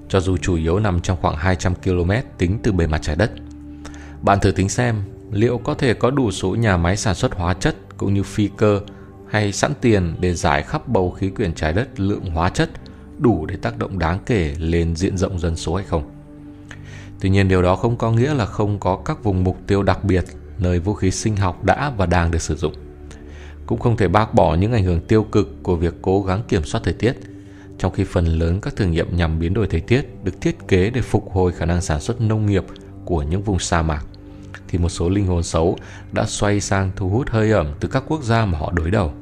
cho 0.09 0.21
dù 0.21 0.37
chủ 0.37 0.57
yếu 0.57 0.79
nằm 0.79 1.01
trong 1.01 1.19
khoảng 1.21 1.37
200 1.37 1.75
km 1.75 2.11
tính 2.39 2.59
từ 2.63 2.73
bề 2.73 2.87
mặt 2.87 3.03
trái 3.03 3.17
đất. 3.17 3.33
Bạn 4.23 4.41
thử 4.41 4.51
tính 4.51 4.69
xem 4.69 5.03
liệu 5.31 5.59
có 5.59 5.75
thể 5.75 5.95
có 5.95 6.11
đủ 6.11 6.31
số 6.31 6.55
nhà 6.55 6.77
máy 6.77 6.97
sản 6.97 7.15
xuất 7.15 7.35
hóa 7.35 7.55
chất 7.55 7.77
cũng 7.97 8.15
như 8.15 8.23
phi 8.23 8.49
cơ 8.57 8.81
hay 9.29 9.53
sẵn 9.53 9.73
tiền 9.81 10.15
để 10.21 10.35
giải 10.35 10.63
khắp 10.63 10.89
bầu 10.89 11.11
khí 11.11 11.29
quyển 11.31 11.55
trái 11.55 11.73
đất 11.73 12.01
lượng 12.01 12.25
hóa 12.25 12.51
chất 12.51 12.71
đủ 13.19 13.47
để 13.47 13.57
tác 13.57 13.79
động 13.79 13.99
đáng 13.99 14.19
kể 14.27 14.55
lên 14.59 14.97
diện 14.97 15.19
rộng 15.19 15.39
dân 15.39 15.57
số 15.57 15.75
hay 15.75 15.85
không. 15.85 16.11
Tuy 17.21 17.31
nhiên 17.31 17.49
điều 17.49 17.63
đó 17.63 17.77
không 17.77 17.97
có 17.97 18.11
nghĩa 18.11 18.35
là 18.35 18.47
không 18.47 18.79
có 18.79 18.97
các 19.05 19.25
vùng 19.25 19.45
mục 19.45 19.59
tiêu 19.67 19.83
đặc 19.83 20.05
biệt 20.05 20.25
nơi 20.59 20.79
vũ 20.79 20.95
khí 20.95 21.11
sinh 21.11 21.37
học 21.37 21.65
đã 21.65 21.93
và 21.97 22.07
đang 22.07 22.31
được 22.31 22.43
sử 22.43 22.57
dụng. 22.57 22.73
Cũng 23.67 23.81
không 23.81 23.97
thể 23.97 24.09
bác 24.09 24.35
bỏ 24.35 24.55
những 24.55 24.73
ảnh 24.73 24.85
hưởng 24.85 25.01
tiêu 25.01 25.23
cực 25.23 25.63
của 25.63 25.77
việc 25.77 25.95
cố 26.03 26.23
gắng 26.23 26.43
kiểm 26.49 26.65
soát 26.65 26.81
thời 26.85 26.95
tiết, 26.95 27.13
trong 27.79 27.93
khi 27.93 28.05
phần 28.05 28.27
lớn 28.27 28.61
các 28.61 28.77
thử 28.77 28.87
nghiệm 28.87 29.17
nhằm 29.17 29.39
biến 29.39 29.55
đổi 29.55 29.67
thời 29.67 29.81
tiết 29.81 30.25
được 30.25 30.41
thiết 30.41 30.69
kế 30.69 30.91
để 30.91 31.01
phục 31.01 31.33
hồi 31.33 31.53
khả 31.53 31.65
năng 31.65 31.81
sản 31.81 32.01
xuất 32.01 32.21
nông 32.21 32.47
nghiệp 32.47 32.65
của 33.05 33.23
những 33.23 33.43
vùng 33.43 33.59
sa 33.59 33.83
mạc 33.83 34.07
thì 34.69 34.79
một 34.79 34.89
số 34.89 35.09
linh 35.09 35.27
hồn 35.27 35.43
xấu 35.43 35.79
đã 36.13 36.25
xoay 36.27 36.61
sang 36.61 36.91
thu 36.97 37.09
hút 37.09 37.31
hơi 37.31 37.51
ẩm 37.51 37.67
từ 37.81 37.89
các 37.89 38.05
quốc 38.09 38.23
gia 38.23 38.47
mà 38.47 38.59
họ 38.59 38.73
đối 38.73 38.91
đầu. 38.91 39.13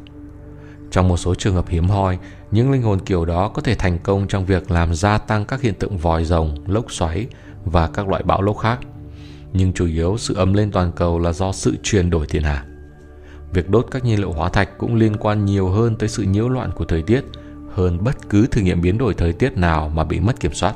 Trong 0.91 1.09
một 1.09 1.17
số 1.17 1.35
trường 1.35 1.55
hợp 1.55 1.69
hiếm 1.69 1.89
hoi, 1.89 2.19
những 2.51 2.71
linh 2.71 2.83
hồn 2.83 2.99
kiểu 3.01 3.25
đó 3.25 3.49
có 3.49 3.63
thể 3.63 3.75
thành 3.75 3.99
công 3.99 4.29
trong 4.29 4.47
việc 4.47 4.71
làm 4.71 4.95
gia 4.95 5.19
tăng 5.19 5.45
các 5.45 5.61
hiện 5.61 5.75
tượng 5.75 5.99
vòi 5.99 6.25
rồng, 6.25 6.55
lốc 6.67 6.93
xoáy 6.93 7.27
và 7.65 7.87
các 7.87 8.09
loại 8.09 8.23
bão 8.23 8.43
lốc 8.43 8.59
khác. 8.59 8.79
Nhưng 9.53 9.73
chủ 9.73 9.87
yếu 9.87 10.17
sự 10.19 10.35
ấm 10.35 10.55
lên 10.55 10.71
toàn 10.71 10.93
cầu 10.93 11.19
là 11.19 11.33
do 11.33 11.53
sự 11.53 11.77
chuyển 11.83 12.11
đổi 12.11 12.27
thiên 12.27 12.43
hà. 12.43 12.65
Việc 13.53 13.71
đốt 13.71 13.87
các 13.91 14.05
nhiên 14.05 14.19
liệu 14.19 14.33
hóa 14.33 14.49
thạch 14.49 14.79
cũng 14.79 14.95
liên 14.95 15.17
quan 15.17 15.45
nhiều 15.45 15.69
hơn 15.69 15.97
tới 15.97 16.09
sự 16.09 16.23
nhiễu 16.23 16.49
loạn 16.49 16.71
của 16.75 16.85
thời 16.85 17.03
tiết 17.03 17.25
hơn 17.75 18.05
bất 18.05 18.29
cứ 18.29 18.47
thử 18.47 18.61
nghiệm 18.61 18.81
biến 18.81 18.99
đổi 18.99 19.15
thời 19.15 19.33
tiết 19.33 19.57
nào 19.57 19.89
mà 19.95 20.05
bị 20.05 20.21
mất 20.21 20.41
kiểm 20.41 20.55
soát. 20.55 20.75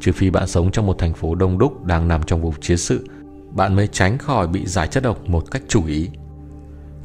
Trừ 0.00 0.12
phi 0.12 0.30
bạn 0.30 0.46
sống 0.46 0.70
trong 0.70 0.86
một 0.86 0.98
thành 0.98 1.14
phố 1.14 1.34
đông 1.34 1.58
đúc 1.58 1.84
đang 1.84 2.08
nằm 2.08 2.22
trong 2.22 2.42
vùng 2.42 2.54
chiến 2.60 2.76
sự 2.76 3.08
bạn 3.54 3.76
mới 3.76 3.86
tránh 3.86 4.18
khỏi 4.18 4.46
bị 4.46 4.66
giải 4.66 4.88
chất 4.88 5.02
độc 5.02 5.28
một 5.28 5.50
cách 5.50 5.62
chủ 5.68 5.86
ý. 5.86 6.10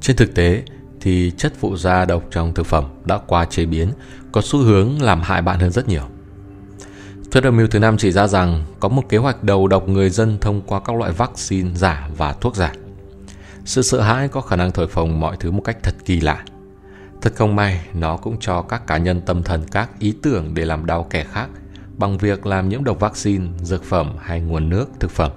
Trên 0.02 0.16
thực 0.16 0.36
tế 0.36 0.64
thì 1.02 1.32
chất 1.38 1.54
phụ 1.60 1.78
gia 1.78 2.06
độc 2.06 2.24
trong 2.32 2.54
thực 2.54 2.66
phẩm 2.66 2.86
đã 3.06 3.18
qua 3.28 3.46
chế 3.46 3.66
biến 3.66 3.90
có 4.32 4.42
xu 4.44 4.60
hướng 4.60 5.02
làm 5.02 5.22
hại 5.22 5.42
bạn 5.42 5.60
hơn 5.60 5.72
rất 5.72 5.88
nhiều. 5.88 6.04
Thuyết 7.32 7.44
âm 7.44 7.58
mưu 7.58 7.68
thứ 7.68 7.80
năm 7.80 7.98
chỉ 7.98 8.12
ra 8.12 8.28
rằng 8.28 8.66
có 8.80 8.90
một 8.90 9.04
kế 9.10 9.18
hoạch 9.18 9.44
đầu 9.44 9.68
độc 9.68 9.88
người 9.88 10.10
dân 10.10 10.38
thông 10.42 10.62
qua 10.62 10.80
các 10.86 10.96
loại 10.96 11.12
vaccine 11.12 11.76
giả 11.76 12.10
và 12.18 12.34
thuốc 12.34 12.56
giả. 12.56 12.74
Sự 13.66 13.82
sợ 13.82 14.02
hãi 14.02 14.28
có 14.28 14.42
khả 14.42 14.56
năng 14.56 14.72
thổi 14.72 14.88
phồng 14.88 15.20
mọi 15.20 15.38
thứ 15.40 15.52
một 15.52 15.62
cách 15.66 15.78
thật 15.84 15.96
kỳ 16.06 16.20
lạ. 16.20 16.44
Thật 17.22 17.34
không 17.36 17.56
may, 17.56 17.82
nó 17.94 18.18
cũng 18.18 18.38
cho 18.40 18.62
các 18.62 18.88
cá 18.88 18.98
nhân 18.98 19.22
tâm 19.22 19.44
thần 19.44 19.64
các 19.72 20.00
ý 20.00 20.14
tưởng 20.22 20.54
để 20.54 20.66
làm 20.66 20.86
đau 20.86 21.08
kẻ 21.10 21.26
khác– 21.32 21.50
bằng 22.00 22.18
việc 22.18 22.46
làm 22.46 22.70
nhiễm 22.70 22.84
độc 22.84 23.00
vaccine, 23.00 23.48
dược 23.62 23.84
phẩm 23.84 24.16
hay 24.20 24.42
nguồn 24.42 24.70
nước, 24.70 24.90
thực 25.00 25.12
phẩm. 25.12 25.32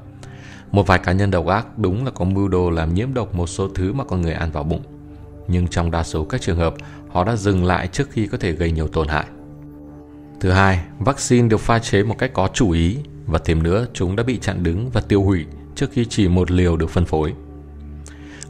Một 0.72 0.86
vài 0.86 0.98
cá 0.98 1.12
nhân 1.12 1.30
độc 1.30 1.46
ác 1.46 1.78
đúng 1.78 2.04
là 2.04 2.10
có 2.10 2.24
mưu 2.24 2.48
đồ 2.48 2.70
làm 2.70 2.94
nhiễm 2.94 3.14
độc 3.14 3.34
một 3.34 3.46
số 3.46 3.68
thứ 3.68 3.92
mà 3.92 4.04
con 4.04 4.22
người 4.22 4.32
ăn 4.32 4.50
vào 4.50 4.64
bụng. 4.64 4.82
Nhưng 5.48 5.68
trong 5.68 5.90
đa 5.90 6.02
số 6.02 6.24
các 6.24 6.40
trường 6.40 6.56
hợp, 6.56 6.74
họ 7.08 7.24
đã 7.24 7.36
dừng 7.36 7.64
lại 7.64 7.88
trước 7.88 8.10
khi 8.10 8.26
có 8.26 8.38
thể 8.38 8.52
gây 8.52 8.72
nhiều 8.72 8.88
tổn 8.88 9.08
hại. 9.08 9.26
Thứ 10.40 10.50
hai, 10.50 10.80
vaccine 10.98 11.48
được 11.48 11.60
pha 11.60 11.78
chế 11.78 12.02
một 12.02 12.18
cách 12.18 12.30
có 12.34 12.48
chủ 12.54 12.70
ý 12.70 12.96
và 13.26 13.38
thêm 13.44 13.62
nữa 13.62 13.86
chúng 13.92 14.16
đã 14.16 14.22
bị 14.22 14.38
chặn 14.38 14.62
đứng 14.62 14.90
và 14.90 15.00
tiêu 15.00 15.22
hủy 15.22 15.44
trước 15.74 15.90
khi 15.92 16.04
chỉ 16.04 16.28
một 16.28 16.50
liều 16.50 16.76
được 16.76 16.90
phân 16.90 17.04
phối. 17.04 17.32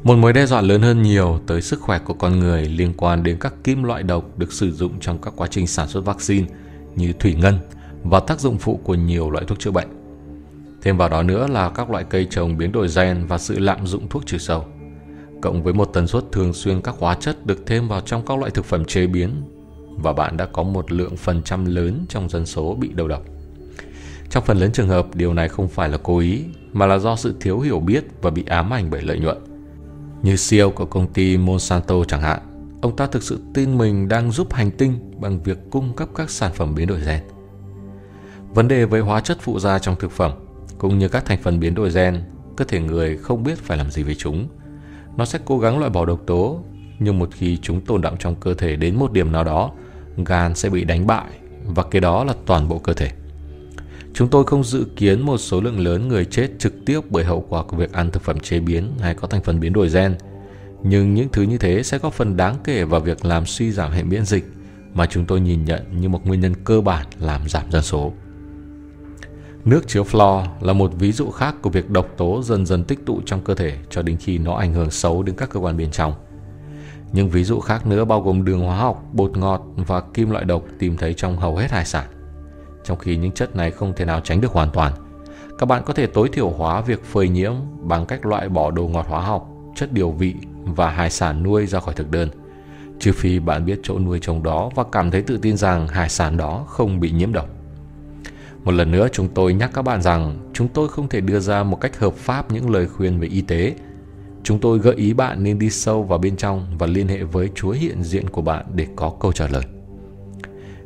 Một 0.02 0.16
mối 0.16 0.32
đe 0.32 0.46
dọa 0.46 0.60
lớn 0.60 0.82
hơn 0.82 1.02
nhiều 1.02 1.40
tới 1.46 1.62
sức 1.62 1.80
khỏe 1.80 1.98
của 1.98 2.14
con 2.14 2.38
người 2.38 2.64
liên 2.64 2.92
quan 2.96 3.22
đến 3.22 3.36
các 3.40 3.54
kim 3.64 3.82
loại 3.82 4.02
độc 4.02 4.38
được 4.38 4.52
sử 4.52 4.72
dụng 4.72 5.00
trong 5.00 5.18
các 5.22 5.34
quá 5.36 5.48
trình 5.50 5.66
sản 5.66 5.88
xuất 5.88 6.04
vaccine 6.04 6.46
như 6.96 7.12
thủy 7.12 7.34
ngân 7.34 7.58
và 8.04 8.20
tác 8.20 8.40
dụng 8.40 8.58
phụ 8.58 8.80
của 8.84 8.94
nhiều 8.94 9.30
loại 9.30 9.44
thuốc 9.44 9.58
chữa 9.58 9.70
bệnh. 9.70 10.01
Thêm 10.82 10.96
vào 10.96 11.08
đó 11.08 11.22
nữa 11.22 11.46
là 11.46 11.70
các 11.70 11.90
loại 11.90 12.04
cây 12.04 12.26
trồng 12.30 12.56
biến 12.56 12.72
đổi 12.72 12.88
gen 12.96 13.26
và 13.26 13.38
sự 13.38 13.58
lạm 13.58 13.86
dụng 13.86 14.08
thuốc 14.08 14.26
trừ 14.26 14.38
sâu. 14.38 14.64
Cộng 15.42 15.62
với 15.62 15.72
một 15.72 15.84
tần 15.84 16.06
suất 16.06 16.24
thường 16.32 16.52
xuyên 16.52 16.80
các 16.80 16.94
hóa 16.98 17.14
chất 17.14 17.46
được 17.46 17.66
thêm 17.66 17.88
vào 17.88 18.00
trong 18.00 18.26
các 18.26 18.38
loại 18.38 18.50
thực 18.50 18.64
phẩm 18.64 18.84
chế 18.84 19.06
biến 19.06 19.30
và 19.98 20.12
bạn 20.12 20.36
đã 20.36 20.46
có 20.46 20.62
một 20.62 20.92
lượng 20.92 21.16
phần 21.16 21.42
trăm 21.42 21.64
lớn 21.64 22.04
trong 22.08 22.28
dân 22.28 22.46
số 22.46 22.74
bị 22.74 22.90
đầu 22.94 23.08
độc. 23.08 23.22
Trong 24.30 24.44
phần 24.44 24.58
lớn 24.58 24.72
trường 24.72 24.88
hợp, 24.88 25.14
điều 25.14 25.34
này 25.34 25.48
không 25.48 25.68
phải 25.68 25.88
là 25.88 25.98
cố 26.02 26.18
ý, 26.18 26.44
mà 26.72 26.86
là 26.86 26.98
do 26.98 27.16
sự 27.16 27.34
thiếu 27.40 27.60
hiểu 27.60 27.80
biết 27.80 28.04
và 28.22 28.30
bị 28.30 28.44
ám 28.46 28.72
ảnh 28.72 28.90
bởi 28.90 29.02
lợi 29.02 29.18
nhuận. 29.18 29.36
Như 30.22 30.36
CEO 30.50 30.70
của 30.70 30.86
công 30.86 31.12
ty 31.12 31.36
Monsanto 31.36 32.04
chẳng 32.04 32.20
hạn, 32.20 32.40
ông 32.82 32.96
ta 32.96 33.06
thực 33.06 33.22
sự 33.22 33.40
tin 33.54 33.78
mình 33.78 34.08
đang 34.08 34.30
giúp 34.30 34.52
hành 34.52 34.70
tinh 34.70 35.12
bằng 35.20 35.42
việc 35.42 35.58
cung 35.70 35.96
cấp 35.96 36.08
các 36.14 36.30
sản 36.30 36.52
phẩm 36.54 36.74
biến 36.74 36.86
đổi 36.86 37.00
gen. 37.06 37.20
Vấn 38.54 38.68
đề 38.68 38.84
với 38.84 39.00
hóa 39.00 39.20
chất 39.20 39.38
phụ 39.40 39.58
gia 39.58 39.78
trong 39.78 39.96
thực 39.98 40.10
phẩm, 40.10 40.32
cũng 40.82 40.98
như 40.98 41.08
các 41.08 41.24
thành 41.24 41.38
phần 41.42 41.60
biến 41.60 41.74
đổi 41.74 41.90
gen, 41.90 42.22
cơ 42.56 42.64
thể 42.64 42.80
người 42.80 43.16
không 43.16 43.42
biết 43.42 43.58
phải 43.58 43.78
làm 43.78 43.90
gì 43.90 44.02
với 44.02 44.14
chúng. 44.14 44.48
Nó 45.16 45.24
sẽ 45.24 45.38
cố 45.44 45.58
gắng 45.58 45.78
loại 45.78 45.90
bỏ 45.90 46.06
độc 46.06 46.20
tố, 46.26 46.62
nhưng 46.98 47.18
một 47.18 47.28
khi 47.32 47.56
chúng 47.56 47.80
tồn 47.80 48.00
đọng 48.00 48.16
trong 48.18 48.34
cơ 48.34 48.54
thể 48.54 48.76
đến 48.76 48.96
một 48.96 49.12
điểm 49.12 49.32
nào 49.32 49.44
đó, 49.44 49.72
gan 50.26 50.54
sẽ 50.54 50.70
bị 50.70 50.84
đánh 50.84 51.06
bại 51.06 51.26
và 51.66 51.82
cái 51.82 52.00
đó 52.00 52.24
là 52.24 52.34
toàn 52.46 52.68
bộ 52.68 52.78
cơ 52.78 52.94
thể. 52.94 53.10
Chúng 54.14 54.28
tôi 54.28 54.44
không 54.44 54.64
dự 54.64 54.86
kiến 54.96 55.20
một 55.20 55.38
số 55.38 55.60
lượng 55.60 55.80
lớn 55.80 56.08
người 56.08 56.24
chết 56.24 56.48
trực 56.58 56.84
tiếp 56.86 57.00
bởi 57.10 57.24
hậu 57.24 57.46
quả 57.48 57.62
của 57.62 57.76
việc 57.76 57.92
ăn 57.92 58.10
thực 58.10 58.22
phẩm 58.22 58.40
chế 58.40 58.60
biến 58.60 58.90
hay 59.00 59.14
có 59.14 59.28
thành 59.28 59.42
phần 59.42 59.60
biến 59.60 59.72
đổi 59.72 59.88
gen. 59.88 60.16
Nhưng 60.82 61.14
những 61.14 61.28
thứ 61.32 61.42
như 61.42 61.58
thế 61.58 61.82
sẽ 61.82 61.98
có 61.98 62.10
phần 62.10 62.36
đáng 62.36 62.56
kể 62.64 62.84
vào 62.84 63.00
việc 63.00 63.24
làm 63.24 63.46
suy 63.46 63.70
giảm 63.70 63.92
hệ 63.92 64.02
miễn 64.02 64.24
dịch 64.24 64.44
mà 64.94 65.06
chúng 65.06 65.26
tôi 65.26 65.40
nhìn 65.40 65.64
nhận 65.64 66.00
như 66.00 66.08
một 66.08 66.26
nguyên 66.26 66.40
nhân 66.40 66.54
cơ 66.64 66.80
bản 66.80 67.06
làm 67.20 67.48
giảm 67.48 67.70
dân 67.70 67.82
số. 67.82 68.12
Nước 69.64 69.88
chứa 69.88 70.02
flo 70.02 70.46
là 70.60 70.72
một 70.72 70.92
ví 70.98 71.12
dụ 71.12 71.30
khác 71.30 71.54
của 71.62 71.70
việc 71.70 71.90
độc 71.90 72.06
tố 72.16 72.42
dần 72.42 72.66
dần 72.66 72.84
tích 72.84 73.06
tụ 73.06 73.20
trong 73.26 73.40
cơ 73.40 73.54
thể 73.54 73.78
cho 73.90 74.02
đến 74.02 74.16
khi 74.16 74.38
nó 74.38 74.54
ảnh 74.54 74.74
hưởng 74.74 74.90
xấu 74.90 75.22
đến 75.22 75.34
các 75.38 75.50
cơ 75.50 75.60
quan 75.60 75.76
bên 75.76 75.90
trong. 75.90 76.14
Những 77.12 77.28
ví 77.28 77.44
dụ 77.44 77.60
khác 77.60 77.86
nữa 77.86 78.04
bao 78.04 78.20
gồm 78.20 78.44
đường 78.44 78.60
hóa 78.60 78.76
học, 78.76 79.04
bột 79.12 79.36
ngọt 79.36 79.62
và 79.76 80.00
kim 80.00 80.30
loại 80.30 80.44
độc 80.44 80.62
tìm 80.78 80.96
thấy 80.96 81.14
trong 81.14 81.36
hầu 81.36 81.56
hết 81.56 81.70
hải 81.70 81.84
sản 81.84 82.06
trong 82.84 82.98
khi 82.98 83.16
những 83.16 83.32
chất 83.32 83.56
này 83.56 83.70
không 83.70 83.92
thể 83.96 84.04
nào 84.04 84.20
tránh 84.20 84.40
được 84.40 84.52
hoàn 84.52 84.70
toàn. 84.70 84.92
Các 85.58 85.66
bạn 85.66 85.82
có 85.86 85.94
thể 85.94 86.06
tối 86.06 86.28
thiểu 86.32 86.50
hóa 86.50 86.80
việc 86.80 87.04
phơi 87.04 87.28
nhiễm 87.28 87.52
bằng 87.80 88.06
cách 88.06 88.26
loại 88.26 88.48
bỏ 88.48 88.70
đồ 88.70 88.88
ngọt 88.88 89.06
hóa 89.08 89.20
học, 89.20 89.48
chất 89.76 89.92
điều 89.92 90.10
vị 90.10 90.34
và 90.64 90.90
hải 90.90 91.10
sản 91.10 91.42
nuôi 91.42 91.66
ra 91.66 91.80
khỏi 91.80 91.94
thực 91.94 92.10
đơn. 92.10 92.28
Trừ 93.00 93.12
phi 93.12 93.38
bạn 93.38 93.64
biết 93.64 93.80
chỗ 93.82 93.98
nuôi 93.98 94.18
trồng 94.22 94.42
đó 94.42 94.70
và 94.74 94.84
cảm 94.92 95.10
thấy 95.10 95.22
tự 95.22 95.38
tin 95.42 95.56
rằng 95.56 95.88
hải 95.88 96.08
sản 96.08 96.36
đó 96.36 96.64
không 96.68 97.00
bị 97.00 97.10
nhiễm 97.10 97.32
độc. 97.32 97.48
Một 98.64 98.72
lần 98.72 98.90
nữa 98.90 99.08
chúng 99.12 99.28
tôi 99.28 99.54
nhắc 99.54 99.70
các 99.74 99.82
bạn 99.82 100.02
rằng 100.02 100.50
chúng 100.52 100.68
tôi 100.68 100.88
không 100.88 101.08
thể 101.08 101.20
đưa 101.20 101.40
ra 101.40 101.62
một 101.62 101.80
cách 101.80 101.98
hợp 101.98 102.14
pháp 102.14 102.52
những 102.52 102.70
lời 102.70 102.86
khuyên 102.86 103.20
về 103.20 103.28
y 103.28 103.40
tế. 103.40 103.74
Chúng 104.42 104.58
tôi 104.58 104.78
gợi 104.78 104.94
ý 104.94 105.12
bạn 105.12 105.42
nên 105.42 105.58
đi 105.58 105.70
sâu 105.70 106.02
vào 106.02 106.18
bên 106.18 106.36
trong 106.36 106.66
và 106.78 106.86
liên 106.86 107.08
hệ 107.08 107.22
với 107.22 107.50
Chúa 107.54 107.70
hiện 107.70 108.02
diện 108.02 108.28
của 108.28 108.42
bạn 108.42 108.64
để 108.74 108.86
có 108.96 109.12
câu 109.20 109.32
trả 109.32 109.48
lời. 109.48 109.62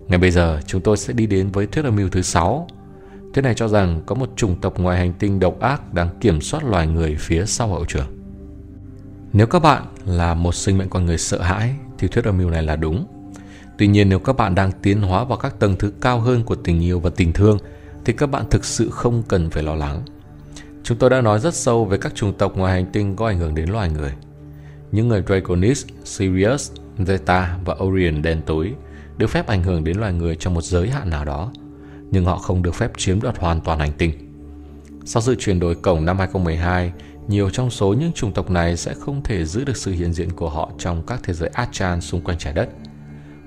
Ngay 0.08 0.18
bây 0.18 0.30
giờ, 0.30 0.60
chúng 0.66 0.80
tôi 0.80 0.96
sẽ 0.96 1.12
đi 1.12 1.26
đến 1.26 1.48
với 1.52 1.66
thuyết 1.66 1.84
âm 1.84 1.96
mưu 1.96 2.08
thứ 2.08 2.22
6. 2.22 2.66
Thuyết 3.34 3.42
này 3.42 3.54
cho 3.54 3.68
rằng 3.68 4.02
có 4.06 4.14
một 4.14 4.30
chủng 4.36 4.60
tộc 4.60 4.78
ngoài 4.78 4.98
hành 4.98 5.12
tinh 5.12 5.40
độc 5.40 5.60
ác 5.60 5.94
đang 5.94 6.08
kiểm 6.20 6.40
soát 6.40 6.64
loài 6.64 6.86
người 6.86 7.16
phía 7.18 7.44
sau 7.46 7.68
hậu 7.68 7.84
trường. 7.84 8.06
Nếu 9.32 9.46
các 9.46 9.58
bạn 9.58 9.82
là 10.04 10.34
một 10.34 10.54
sinh 10.54 10.78
mệnh 10.78 10.88
con 10.88 11.06
người 11.06 11.18
sợ 11.18 11.42
hãi, 11.42 11.74
thì 11.98 12.08
thuyết 12.08 12.24
âm 12.24 12.38
mưu 12.38 12.50
này 12.50 12.62
là 12.62 12.76
đúng. 12.76 13.06
Tuy 13.78 13.86
nhiên 13.86 14.08
nếu 14.08 14.18
các 14.18 14.36
bạn 14.36 14.54
đang 14.54 14.72
tiến 14.72 15.02
hóa 15.02 15.24
vào 15.24 15.38
các 15.38 15.58
tầng 15.58 15.76
thứ 15.78 15.92
cao 16.00 16.20
hơn 16.20 16.44
của 16.44 16.54
tình 16.54 16.80
yêu 16.80 17.00
và 17.00 17.10
tình 17.10 17.32
thương 17.32 17.58
thì 18.04 18.12
các 18.12 18.26
bạn 18.26 18.44
thực 18.50 18.64
sự 18.64 18.90
không 18.90 19.22
cần 19.28 19.50
phải 19.50 19.62
lo 19.62 19.74
lắng. 19.74 20.02
Chúng 20.82 20.98
tôi 20.98 21.10
đã 21.10 21.20
nói 21.20 21.40
rất 21.40 21.54
sâu 21.54 21.84
về 21.84 21.98
các 21.98 22.14
chủng 22.14 22.32
tộc 22.32 22.56
ngoài 22.56 22.74
hành 22.74 22.92
tinh 22.92 23.16
có 23.16 23.26
ảnh 23.26 23.38
hưởng 23.38 23.54
đến 23.54 23.68
loài 23.68 23.90
người. 23.90 24.12
Những 24.92 25.08
người 25.08 25.22
Draconis, 25.26 25.86
Sirius, 26.04 26.70
Zeta 26.98 27.46
và 27.64 27.76
Orion 27.84 28.22
đen 28.22 28.40
tối 28.46 28.74
được 29.18 29.26
phép 29.26 29.46
ảnh 29.46 29.62
hưởng 29.62 29.84
đến 29.84 29.98
loài 29.98 30.12
người 30.12 30.36
trong 30.36 30.54
một 30.54 30.64
giới 30.64 30.90
hạn 30.90 31.10
nào 31.10 31.24
đó, 31.24 31.52
nhưng 32.10 32.24
họ 32.24 32.38
không 32.38 32.62
được 32.62 32.74
phép 32.74 32.92
chiếm 32.96 33.20
đoạt 33.20 33.38
hoàn 33.38 33.60
toàn 33.60 33.78
hành 33.78 33.92
tinh. 33.98 34.12
Sau 35.04 35.22
sự 35.22 35.34
chuyển 35.38 35.60
đổi 35.60 35.74
cổng 35.74 36.04
năm 36.04 36.18
2012, 36.18 36.92
nhiều 37.28 37.50
trong 37.50 37.70
số 37.70 37.94
những 37.94 38.12
chủng 38.12 38.32
tộc 38.32 38.50
này 38.50 38.76
sẽ 38.76 38.94
không 38.94 39.22
thể 39.22 39.44
giữ 39.44 39.64
được 39.64 39.76
sự 39.76 39.92
hiện 39.92 40.12
diện 40.12 40.30
của 40.30 40.48
họ 40.48 40.70
trong 40.78 41.06
các 41.06 41.20
thế 41.22 41.34
giới 41.34 41.48
Achan 41.52 42.00
xung 42.00 42.20
quanh 42.20 42.38
trái 42.38 42.52
đất. 42.52 42.68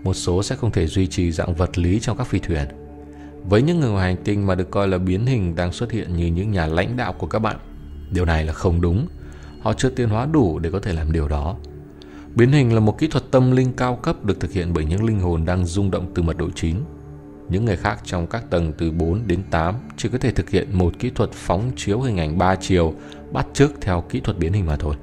Một 0.03 0.13
số 0.13 0.43
sẽ 0.43 0.55
không 0.55 0.71
thể 0.71 0.87
duy 0.87 1.07
trì 1.07 1.31
dạng 1.31 1.53
vật 1.53 1.77
lý 1.77 1.99
trong 1.99 2.17
các 2.17 2.27
phi 2.27 2.39
thuyền. 2.39 2.67
Với 3.43 3.61
những 3.61 3.79
người 3.79 3.89
ngoài 3.89 4.13
hành 4.13 4.23
tinh 4.23 4.47
mà 4.47 4.55
được 4.55 4.71
coi 4.71 4.87
là 4.87 4.97
biến 4.97 5.25
hình 5.25 5.55
đang 5.55 5.71
xuất 5.71 5.91
hiện 5.91 6.15
như 6.15 6.25
những 6.25 6.51
nhà 6.51 6.67
lãnh 6.67 6.97
đạo 6.97 7.13
của 7.13 7.27
các 7.27 7.39
bạn, 7.39 7.57
điều 8.11 8.25
này 8.25 8.45
là 8.45 8.53
không 8.53 8.81
đúng. 8.81 9.07
Họ 9.61 9.73
chưa 9.73 9.89
tiến 9.89 10.09
hóa 10.09 10.25
đủ 10.25 10.59
để 10.59 10.71
có 10.71 10.79
thể 10.79 10.93
làm 10.93 11.11
điều 11.11 11.27
đó. 11.27 11.55
Biến 12.35 12.51
hình 12.51 12.73
là 12.73 12.79
một 12.79 12.97
kỹ 12.97 13.07
thuật 13.07 13.23
tâm 13.31 13.51
linh 13.51 13.73
cao 13.73 13.95
cấp 13.95 14.25
được 14.25 14.39
thực 14.39 14.51
hiện 14.51 14.73
bởi 14.73 14.85
những 14.85 15.03
linh 15.03 15.19
hồn 15.19 15.45
đang 15.45 15.65
rung 15.65 15.91
động 15.91 16.11
từ 16.15 16.21
mật 16.21 16.37
độ 16.37 16.49
9. 16.55 16.75
Những 17.49 17.65
người 17.65 17.77
khác 17.77 17.99
trong 18.03 18.27
các 18.27 18.49
tầng 18.49 18.73
từ 18.77 18.91
4 18.91 19.27
đến 19.27 19.43
8 19.51 19.75
chỉ 19.97 20.09
có 20.09 20.17
thể 20.17 20.31
thực 20.31 20.49
hiện 20.49 20.77
một 20.77 20.93
kỹ 20.99 21.09
thuật 21.09 21.31
phóng 21.31 21.71
chiếu 21.75 22.01
hình 22.01 22.17
ảnh 22.17 22.37
3 22.37 22.55
chiều 22.55 22.93
bắt 23.31 23.47
chước 23.53 23.71
theo 23.81 24.03
kỹ 24.09 24.19
thuật 24.19 24.37
biến 24.37 24.53
hình 24.53 24.65
mà 24.65 24.75
thôi. 24.75 24.95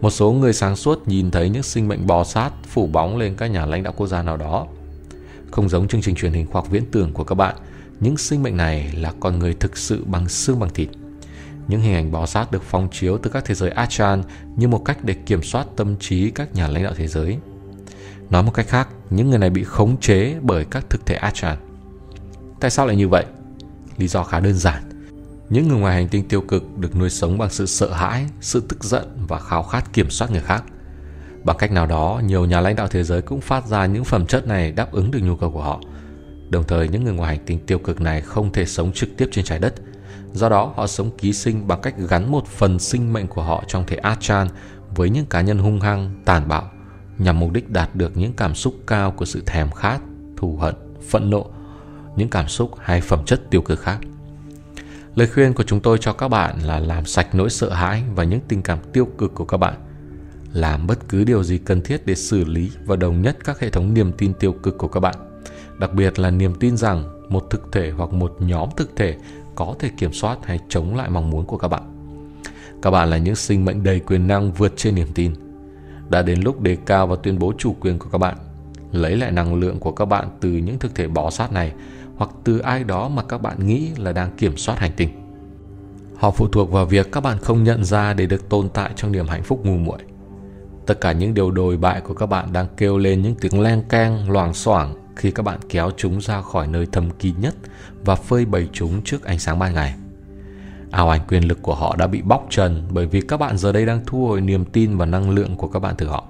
Một 0.00 0.10
số 0.10 0.32
người 0.32 0.52
sáng 0.52 0.76
suốt 0.76 1.08
nhìn 1.08 1.30
thấy 1.30 1.48
những 1.48 1.62
sinh 1.62 1.88
mệnh 1.88 2.06
bò 2.06 2.24
sát 2.24 2.50
phủ 2.68 2.86
bóng 2.86 3.16
lên 3.16 3.34
các 3.36 3.46
nhà 3.46 3.66
lãnh 3.66 3.82
đạo 3.82 3.94
quốc 3.96 4.06
gia 4.06 4.22
nào 4.22 4.36
đó. 4.36 4.66
Không 5.50 5.68
giống 5.68 5.88
chương 5.88 6.02
trình 6.02 6.14
truyền 6.14 6.32
hình 6.32 6.46
khoa 6.46 6.62
học 6.62 6.70
viễn 6.70 6.84
tưởng 6.90 7.12
của 7.12 7.24
các 7.24 7.34
bạn, 7.34 7.56
những 8.00 8.16
sinh 8.16 8.42
mệnh 8.42 8.56
này 8.56 8.92
là 8.92 9.12
con 9.20 9.38
người 9.38 9.54
thực 9.54 9.76
sự 9.76 10.04
bằng 10.04 10.28
xương 10.28 10.60
bằng 10.60 10.70
thịt. 10.74 10.88
Những 11.68 11.80
hình 11.80 11.94
ảnh 11.94 12.12
bò 12.12 12.26
sát 12.26 12.52
được 12.52 12.62
phóng 12.62 12.88
chiếu 12.92 13.18
từ 13.18 13.30
các 13.30 13.44
thế 13.44 13.54
giới 13.54 13.70
Achan 13.70 14.22
như 14.56 14.68
một 14.68 14.84
cách 14.84 15.04
để 15.04 15.14
kiểm 15.14 15.42
soát 15.42 15.66
tâm 15.76 15.96
trí 15.96 16.30
các 16.30 16.54
nhà 16.54 16.68
lãnh 16.68 16.82
đạo 16.82 16.92
thế 16.96 17.06
giới. 17.06 17.36
Nói 18.30 18.42
một 18.42 18.54
cách 18.54 18.68
khác, 18.68 18.88
những 19.10 19.30
người 19.30 19.38
này 19.38 19.50
bị 19.50 19.64
khống 19.64 20.00
chế 20.00 20.36
bởi 20.42 20.64
các 20.64 20.90
thực 20.90 21.06
thể 21.06 21.14
Achan. 21.14 21.56
Tại 22.60 22.70
sao 22.70 22.86
lại 22.86 22.96
như 22.96 23.08
vậy? 23.08 23.24
Lý 23.96 24.08
do 24.08 24.24
khá 24.24 24.40
đơn 24.40 24.54
giản. 24.54 24.89
Những 25.50 25.68
người 25.68 25.78
ngoài 25.78 25.94
hành 25.94 26.08
tinh 26.08 26.28
tiêu 26.28 26.40
cực 26.40 26.78
được 26.78 26.96
nuôi 26.96 27.10
sống 27.10 27.38
bằng 27.38 27.50
sự 27.50 27.66
sợ 27.66 27.92
hãi, 27.92 28.26
sự 28.40 28.62
tức 28.68 28.84
giận 28.84 29.26
và 29.28 29.38
khao 29.38 29.62
khát 29.62 29.92
kiểm 29.92 30.10
soát 30.10 30.30
người 30.30 30.40
khác. 30.40 30.64
Bằng 31.44 31.56
cách 31.58 31.72
nào 31.72 31.86
đó, 31.86 32.20
nhiều 32.24 32.44
nhà 32.44 32.60
lãnh 32.60 32.76
đạo 32.76 32.88
thế 32.88 33.04
giới 33.04 33.22
cũng 33.22 33.40
phát 33.40 33.66
ra 33.66 33.86
những 33.86 34.04
phẩm 34.04 34.26
chất 34.26 34.46
này 34.46 34.72
đáp 34.72 34.92
ứng 34.92 35.10
được 35.10 35.20
nhu 35.22 35.36
cầu 35.36 35.50
của 35.50 35.62
họ. 35.62 35.80
Đồng 36.48 36.64
thời, 36.64 36.88
những 36.88 37.04
người 37.04 37.14
ngoài 37.14 37.36
hành 37.36 37.46
tinh 37.46 37.58
tiêu 37.66 37.78
cực 37.78 38.00
này 38.00 38.20
không 38.20 38.52
thể 38.52 38.66
sống 38.66 38.92
trực 38.92 39.16
tiếp 39.16 39.28
trên 39.32 39.44
trái 39.44 39.58
đất– 39.58 39.74
Do 40.32 40.48
đó, 40.48 40.72
họ 40.76 40.86
sống 40.86 41.10
ký 41.18 41.32
sinh 41.32 41.66
bằng 41.68 41.80
cách 41.80 41.94
gắn 42.08 42.30
một 42.30 42.46
phần 42.46 42.78
sinh 42.78 43.12
mệnh 43.12 43.26
của 43.26 43.42
họ 43.42 43.64
trong 43.66 43.84
thể 43.86 43.96
Achan 43.96 44.48
với 44.96 45.10
những 45.10 45.26
cá 45.26 45.40
nhân 45.40 45.58
hung 45.58 45.80
hăng, 45.80 46.14
tàn 46.24 46.48
bạo, 46.48 46.70
nhằm 47.18 47.40
mục 47.40 47.52
đích 47.52 47.70
đạt 47.70 47.94
được 47.94 48.16
những 48.16 48.32
cảm 48.32 48.54
xúc 48.54 48.74
cao 48.86 49.10
của 49.10 49.24
sự 49.24 49.42
thèm 49.46 49.70
khát, 49.70 50.00
thù 50.36 50.56
hận, 50.56 50.74
phẫn 51.10 51.30
nộ, 51.30 51.46
những 52.16 52.28
cảm 52.28 52.48
xúc 52.48 52.70
hay 52.78 53.00
phẩm 53.00 53.24
chất 53.24 53.40
tiêu 53.50 53.62
cực 53.62 53.80
khác. 53.80 53.98
Lời 55.14 55.26
khuyên 55.26 55.54
của 55.54 55.62
chúng 55.62 55.80
tôi 55.80 55.98
cho 56.00 56.12
các 56.12 56.28
bạn 56.28 56.58
là 56.64 56.80
làm 56.80 57.06
sạch 57.06 57.34
nỗi 57.34 57.50
sợ 57.50 57.70
hãi 57.70 58.02
và 58.14 58.24
những 58.24 58.40
tình 58.48 58.62
cảm 58.62 58.78
tiêu 58.92 59.08
cực 59.18 59.34
của 59.34 59.44
các 59.44 59.56
bạn. 59.56 59.74
Làm 60.52 60.86
bất 60.86 61.08
cứ 61.08 61.24
điều 61.24 61.42
gì 61.42 61.58
cần 61.58 61.82
thiết 61.82 62.06
để 62.06 62.14
xử 62.14 62.44
lý 62.44 62.70
và 62.84 62.96
đồng 62.96 63.22
nhất 63.22 63.36
các 63.44 63.60
hệ 63.60 63.70
thống 63.70 63.94
niềm 63.94 64.12
tin 64.12 64.32
tiêu 64.34 64.52
cực 64.52 64.78
của 64.78 64.88
các 64.88 65.00
bạn. 65.00 65.14
Đặc 65.78 65.94
biệt 65.94 66.18
là 66.18 66.30
niềm 66.30 66.54
tin 66.54 66.76
rằng 66.76 67.04
một 67.28 67.50
thực 67.50 67.72
thể 67.72 67.90
hoặc 67.90 68.12
một 68.12 68.36
nhóm 68.40 68.68
thực 68.76 68.96
thể 68.96 69.16
có 69.54 69.74
thể 69.78 69.90
kiểm 69.98 70.12
soát 70.12 70.38
hay 70.44 70.58
chống 70.68 70.96
lại 70.96 71.10
mong 71.10 71.30
muốn 71.30 71.46
của 71.46 71.58
các 71.58 71.68
bạn. 71.68 71.82
Các 72.82 72.90
bạn 72.90 73.10
là 73.10 73.18
những 73.18 73.36
sinh 73.36 73.64
mệnh 73.64 73.82
đầy 73.82 74.00
quyền 74.00 74.26
năng 74.26 74.52
vượt 74.52 74.72
trên 74.76 74.94
niềm 74.94 75.08
tin. 75.14 75.32
Đã 76.08 76.22
đến 76.22 76.40
lúc 76.42 76.60
đề 76.60 76.76
cao 76.86 77.06
và 77.06 77.16
tuyên 77.22 77.38
bố 77.38 77.52
chủ 77.58 77.76
quyền 77.80 77.98
của 77.98 78.08
các 78.12 78.18
bạn, 78.18 78.36
lấy 78.92 79.16
lại 79.16 79.30
năng 79.30 79.54
lượng 79.54 79.78
của 79.78 79.92
các 79.92 80.04
bạn 80.04 80.28
từ 80.40 80.48
những 80.48 80.78
thực 80.78 80.94
thể 80.94 81.08
bó 81.08 81.30
sát 81.30 81.52
này 81.52 81.72
hoặc 82.20 82.30
từ 82.44 82.58
ai 82.58 82.84
đó 82.84 83.08
mà 83.08 83.22
các 83.22 83.42
bạn 83.42 83.66
nghĩ 83.66 83.90
là 83.96 84.12
đang 84.12 84.30
kiểm 84.36 84.56
soát 84.56 84.78
hành 84.78 84.92
tinh. 84.96 85.08
Họ 86.16 86.30
phụ 86.30 86.48
thuộc 86.48 86.72
vào 86.72 86.86
việc 86.86 87.12
các 87.12 87.20
bạn 87.20 87.38
không 87.38 87.64
nhận 87.64 87.84
ra 87.84 88.12
để 88.12 88.26
được 88.26 88.48
tồn 88.48 88.68
tại 88.68 88.90
trong 88.96 89.12
niềm 89.12 89.28
hạnh 89.28 89.42
phúc 89.42 89.66
ngu 89.66 89.76
muội. 89.76 89.98
Tất 90.86 91.00
cả 91.00 91.12
những 91.12 91.34
điều 91.34 91.50
đồi 91.50 91.76
bại 91.76 92.00
của 92.00 92.14
các 92.14 92.26
bạn 92.26 92.52
đang 92.52 92.66
kêu 92.76 92.98
lên 92.98 93.22
những 93.22 93.34
tiếng 93.40 93.60
len 93.60 93.82
keng, 93.88 94.30
loảng 94.30 94.54
xoảng 94.54 94.94
khi 95.16 95.30
các 95.30 95.42
bạn 95.42 95.58
kéo 95.68 95.90
chúng 95.96 96.20
ra 96.20 96.42
khỏi 96.42 96.66
nơi 96.66 96.86
thâm 96.92 97.10
kín 97.10 97.34
nhất 97.40 97.54
và 98.04 98.14
phơi 98.14 98.44
bày 98.44 98.68
chúng 98.72 99.02
trước 99.02 99.24
ánh 99.24 99.38
sáng 99.38 99.58
ban 99.58 99.74
ngày. 99.74 99.94
Ảo 100.90 101.08
ảnh 101.08 101.20
quyền 101.28 101.48
lực 101.48 101.62
của 101.62 101.74
họ 101.74 101.96
đã 101.96 102.06
bị 102.06 102.22
bóc 102.22 102.46
trần 102.50 102.88
bởi 102.90 103.06
vì 103.06 103.20
các 103.20 103.36
bạn 103.36 103.58
giờ 103.58 103.72
đây 103.72 103.86
đang 103.86 104.00
thu 104.06 104.26
hồi 104.26 104.40
niềm 104.40 104.64
tin 104.64 104.96
và 104.96 105.06
năng 105.06 105.30
lượng 105.30 105.56
của 105.56 105.68
các 105.68 105.78
bạn 105.78 105.94
từ 105.98 106.06
họ. 106.06 106.24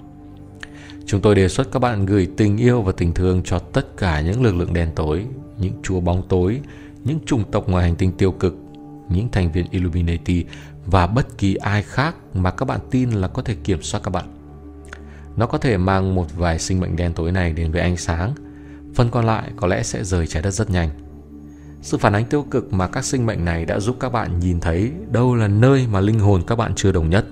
Chúng 1.07 1.21
tôi 1.21 1.35
đề 1.35 1.49
xuất 1.49 1.73
các 1.73 1.79
bạn 1.79 2.07
gửi 2.07 2.29
tình 2.37 2.57
yêu 2.57 2.83
và 2.83 2.93
tình 2.93 3.15
thương 3.15 3.43
cho 3.45 3.59
tất 3.59 3.97
cả 3.97 4.21
những 4.21 4.43
lực 4.43 4.55
lượng 4.55 4.73
đen 4.73 4.91
tối, 4.97 5.27
những 5.59 5.73
chúa 5.83 6.01
bóng 6.01 6.23
tối, 6.29 6.61
những 7.05 7.19
chủng 7.27 7.45
tộc 7.51 7.69
ngoài 7.69 7.85
hành 7.85 7.97
tinh 7.97 8.13
tiêu 8.13 8.33
cực, 8.33 8.57
những 9.09 9.29
thành 9.33 9.53
viên 9.53 9.67
Illuminati 9.71 10.45
và 10.87 11.07
bất 11.07 11.39
kỳ 11.39 11.55
ai 11.55 11.83
khác 11.83 12.15
mà 12.35 12.51
các 12.51 12.65
bạn 12.65 12.81
tin 12.91 13.11
là 13.11 13.29
có 13.29 13.43
thể 13.43 13.55
kiểm 13.65 13.83
soát 13.83 14.01
các 14.03 14.11
bạn. 14.11 14.25
Nó 15.37 15.47
có 15.47 15.59
thể 15.59 15.77
mang 15.77 16.15
một 16.15 16.27
vài 16.37 16.59
sinh 16.59 16.81
mệnh 16.81 16.97
đen 16.97 17.13
tối 17.13 17.33
này 17.33 17.53
đến 17.53 17.73
với 17.73 17.81
ánh 17.81 17.97
sáng, 17.97 18.35
phần 18.95 19.11
còn 19.11 19.27
lại 19.27 19.51
có 19.57 19.67
lẽ 19.67 19.83
sẽ 19.83 20.05
rời 20.05 20.27
trái 20.27 20.43
đất 20.43 20.51
rất 20.51 20.71
nhanh. 20.71 20.91
Sự 21.83 21.99
phản 21.99 22.13
ánh 22.13 22.25
tiêu 22.25 22.47
cực 22.51 22.73
mà 22.73 22.89
các 22.89 23.05
sinh 23.05 23.27
mệnh 23.27 23.45
này 23.45 23.65
đã 23.65 23.81
giúp 23.81 23.97
các 24.01 24.13
bạn 24.13 24.41
nhìn 24.41 24.61
thấy 24.61 24.93
đâu 25.11 25.35
là 25.35 25.49
nơi 25.49 25.87
mà 25.91 26.01
linh 26.01 26.19
hồn 26.19 26.43
các 26.47 26.57
bạn 26.57 26.73
chưa 26.77 26.93
đồng 26.93 27.11
nhất. 27.11 27.27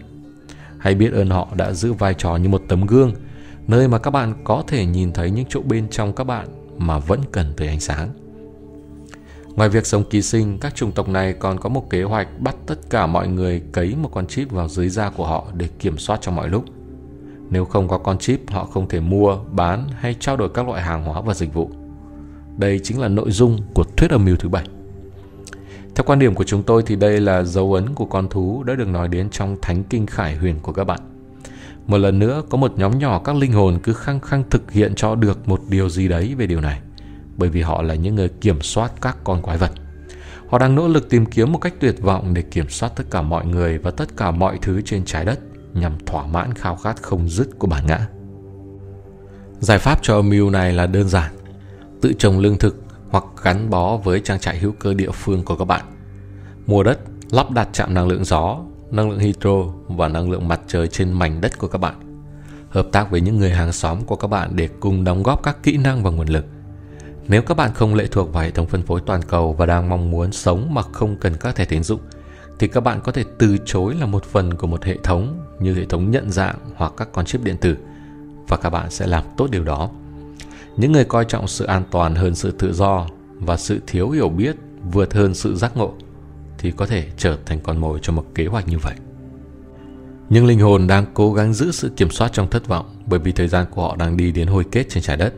Hãy 0.79 0.95
biết 0.95 1.13
ơn 1.13 1.31
họ 1.31 1.49
đã 1.57 1.73
giữ 1.73 1.93
vai 1.93 2.15
trò 2.15 2.37
như 2.37 2.49
một 2.49 2.63
tấm 2.69 2.87
gương, 2.87 3.13
nơi 3.69 3.89
mà 3.89 3.99
các 3.99 4.11
bạn 4.11 4.35
có 4.45 4.63
thể 4.67 4.87
nhìn 4.87 5.13
thấy 5.13 5.31
những 5.31 5.45
chỗ 5.49 5.61
bên 5.63 5.89
trong 5.91 6.13
các 6.13 6.25
bạn 6.25 6.49
mà 6.79 6.99
vẫn 6.99 7.21
cần 7.33 7.53
tới 7.57 7.69
ánh 7.69 7.81
sáng. 7.81 8.09
Ngoài 9.55 9.69
việc 9.69 9.87
sống 9.87 10.05
ký 10.11 10.23
sinh, 10.23 10.59
các 10.59 10.75
chủng 10.75 10.93
tộc 10.93 11.09
này 11.09 11.33
còn 11.33 11.61
có 11.61 11.69
một 11.69 11.91
kế 11.91 12.03
hoạch 12.03 12.41
bắt 12.41 12.57
tất 12.67 12.91
cả 12.91 13.07
mọi 13.07 13.29
người 13.29 13.63
cấy 13.73 13.95
một 14.03 14.11
con 14.13 14.27
chip 14.27 14.51
vào 14.51 14.69
dưới 14.69 14.89
da 14.89 15.11
của 15.11 15.27
họ 15.27 15.47
để 15.55 15.69
kiểm 15.79 15.99
soát 15.99 16.21
trong 16.21 16.37
mọi 16.37 16.49
lúc. 16.49 16.65
Nếu 17.51 17.65
không 17.65 17.89
có 17.89 17.99
con 17.99 18.19
chip, 18.19 18.41
họ 18.51 18.65
không 18.65 18.89
thể 18.89 19.01
mua, 19.01 19.39
bán 19.53 19.89
hay 19.93 20.17
trao 20.21 20.37
đổi 20.37 20.49
các 20.49 20.69
loại 20.69 20.83
hàng 20.83 21.05
hóa 21.05 21.21
và 21.21 21.35
dịch 21.35 21.55
vụ. 21.55 21.71
Đây 22.57 22.81
chính 22.83 23.01
là 23.01 23.09
nội 23.09 23.31
dung 23.31 23.59
của 23.75 23.85
thuyết 23.97 24.11
âm 24.11 24.25
mưu 24.25 24.37
thứ 24.37 24.49
bảy. 24.49 24.67
Theo 25.95 26.05
quan 26.07 26.19
điểm 26.19 26.35
của 26.35 26.45
chúng 26.45 26.63
tôi 26.63 26.83
thì 26.87 26.97
đây 26.97 27.21
là 27.21 27.43
dấu 27.43 27.75
ấn 27.75 27.95
của 27.95 28.07
con 28.07 28.29
thú 28.29 28.63
đã 28.63 28.75
được 28.75 28.89
nói 28.89 29.09
đến 29.09 29.31
trong 29.31 29.57
thánh 29.63 29.85
kinh 29.85 30.07
khải 30.07 30.37
huyền 30.37 30.59
của 30.63 30.73
các 30.73 30.85
bạn. 30.85 31.01
Một 31.88 31.99
lần 31.99 32.18
nữa, 32.18 32.42
có 32.50 32.59
một 32.59 32.78
nhóm 32.78 32.99
nhỏ 32.99 33.18
các 33.18 33.37
linh 33.37 33.52
hồn 33.52 33.78
cứ 33.83 33.92
khăng 33.92 34.21
khăng 34.21 34.45
thực 34.50 34.71
hiện 34.71 34.95
cho 34.95 35.14
được 35.14 35.49
một 35.49 35.61
điều 35.68 35.88
gì 35.88 36.09
đấy 36.09 36.35
về 36.38 36.47
điều 36.47 36.61
này 36.61 36.80
bởi 37.37 37.49
vì 37.49 37.62
họ 37.62 37.83
là 37.83 37.95
những 37.95 38.14
người 38.14 38.28
kiểm 38.28 38.62
soát 38.62 38.92
các 39.00 39.16
con 39.25 39.42
quái 39.42 39.59
vật. 39.59 39.71
Họ 40.49 40.59
đang 40.59 40.75
nỗ 40.75 40.88
lực 40.88 41.11
tìm 41.11 41.26
kiếm 41.26 41.52
một 41.52 41.59
cách 41.59 41.75
tuyệt 41.80 42.02
vọng 42.02 42.35
để 42.35 42.42
kiểm 42.42 42.68
soát 42.68 42.92
tất 42.97 43.04
cả 43.11 43.23
mọi 43.23 43.47
người 43.47 43.78
và 43.78 43.90
tất 43.90 44.16
cả 44.16 44.30
mọi 44.30 44.59
thứ 44.62 44.83
trên 44.85 45.04
trái 45.04 45.25
đất 45.25 45.40
nhằm 45.75 45.92
thỏa 46.07 46.26
mãn 46.26 46.54
khao 46.54 46.76
khát 46.76 47.02
không 47.02 47.28
dứt 47.28 47.49
của 47.59 47.66
bản 47.66 47.87
ngã. 47.87 48.07
Giải 49.61 49.78
pháp 49.78 49.99
cho 50.02 50.14
âm 50.14 50.28
mưu 50.28 50.50
này 50.50 50.73
là 50.73 50.87
đơn 50.87 51.09
giản. 51.09 51.33
Tự 52.00 52.12
trồng 52.18 52.38
lương 52.38 52.59
thực 52.59 52.83
hoặc 53.11 53.25
gắn 53.42 53.71
bó 53.71 53.97
với 53.97 54.21
trang 54.21 54.40
trại 54.40 54.59
hữu 54.59 54.73
cơ 54.78 54.95
địa 54.95 55.11
phương 55.11 55.45
của 55.45 55.57
các 55.57 55.64
bạn. 55.64 55.85
Mua 56.66 56.83
đất, 56.83 56.99
lắp 57.30 57.50
đặt 57.50 57.68
trạm 57.73 57.95
năng 57.95 58.09
lượng 58.09 58.25
gió, 58.25 58.59
năng 58.90 59.11
lượng 59.11 59.18
hydro 59.18 59.64
và 59.88 60.09
năng 60.09 60.30
lượng 60.30 60.49
mặt 60.49 60.61
trời 60.66 60.88
trên 60.88 61.12
mảnh 61.12 61.40
đất 61.40 61.59
của 61.59 61.68
các 61.68 61.78
bạn. 61.78 61.95
Hợp 62.68 62.87
tác 62.92 63.11
với 63.11 63.21
những 63.21 63.38
người 63.38 63.50
hàng 63.50 63.73
xóm 63.73 64.04
của 64.04 64.16
các 64.16 64.28
bạn 64.28 64.50
để 64.57 64.68
cùng 64.80 65.04
đóng 65.04 65.23
góp 65.23 65.42
các 65.42 65.62
kỹ 65.62 65.76
năng 65.76 66.02
và 66.02 66.11
nguồn 66.11 66.28
lực 66.28 66.45
nếu 67.28 67.42
các 67.42 67.57
bạn 67.57 67.71
không 67.75 67.95
lệ 67.95 68.07
thuộc 68.07 68.33
vào 68.33 68.42
hệ 68.42 68.50
thống 68.50 68.66
phân 68.66 68.83
phối 68.83 69.00
toàn 69.07 69.23
cầu 69.23 69.52
và 69.52 69.66
đang 69.66 69.88
mong 69.88 70.11
muốn 70.11 70.33
sống 70.33 70.75
mà 70.75 70.83
không 70.83 71.16
cần 71.16 71.37
các 71.40 71.57
thẻ 71.57 71.64
tín 71.64 71.83
dụng, 71.83 72.00
thì 72.59 72.68
các 72.68 72.80
bạn 72.80 73.00
có 73.04 73.12
thể 73.12 73.25
từ 73.38 73.59
chối 73.64 73.95
là 73.95 74.07
một 74.07 74.25
phần 74.25 74.54
của 74.54 74.66
một 74.66 74.85
hệ 74.85 74.97
thống 75.02 75.40
như 75.61 75.75
hệ 75.75 75.85
thống 75.85 76.11
nhận 76.11 76.30
dạng 76.30 76.57
hoặc 76.76 76.92
các 76.97 77.09
con 77.12 77.25
chip 77.25 77.45
điện 77.45 77.57
tử 77.57 77.76
và 78.49 78.57
các 78.57 78.71
bạn 78.71 78.90
sẽ 78.90 79.07
làm 79.07 79.25
tốt 79.37 79.49
điều 79.50 79.64
đó. 79.64 79.90
Những 80.76 80.92
người 80.92 81.04
coi 81.04 81.25
trọng 81.25 81.49
sự 81.49 81.64
an 81.64 81.83
toàn 81.90 82.14
hơn 82.14 82.35
sự 82.35 82.50
tự 82.50 82.73
do 82.73 83.07
và 83.38 83.57
sự 83.57 83.80
thiếu 83.87 84.11
hiểu 84.11 84.28
biết 84.28 84.57
vượt 84.92 85.14
hơn 85.14 85.35
sự 85.35 85.57
giác 85.57 85.76
ngộ 85.76 85.95
thì 86.59 86.71
có 86.71 86.87
thể 86.87 87.07
trở 87.17 87.38
thành 87.47 87.61
con 87.61 87.79
mồi 87.79 87.99
cho 88.03 88.12
một 88.12 88.25
kế 88.35 88.47
hoạch 88.47 88.69
như 88.69 88.79
vậy. 88.79 88.95
Nhưng 90.31 90.47
linh 90.47 90.61
hồn 90.61 90.87
đang 90.87 91.05
cố 91.15 91.33
gắng 91.33 91.55
giữ 91.55 91.73
sự 91.73 91.91
kiểm 91.97 92.11
soát 92.11 92.33
trong 92.33 92.50
thất 92.50 92.69
vọng 92.69 92.87
bởi 93.06 93.21
vì 93.21 93.32
thời 93.32 93.49
gian 93.49 93.67
của 93.71 93.82
họ 93.82 93.97
đang 93.97 94.17
đi 94.17 94.32
đến 94.32 94.49
hồi 94.49 94.65
kết 94.73 94.87
trên 94.89 95.02
trái 95.02 95.17
đất 95.17 95.35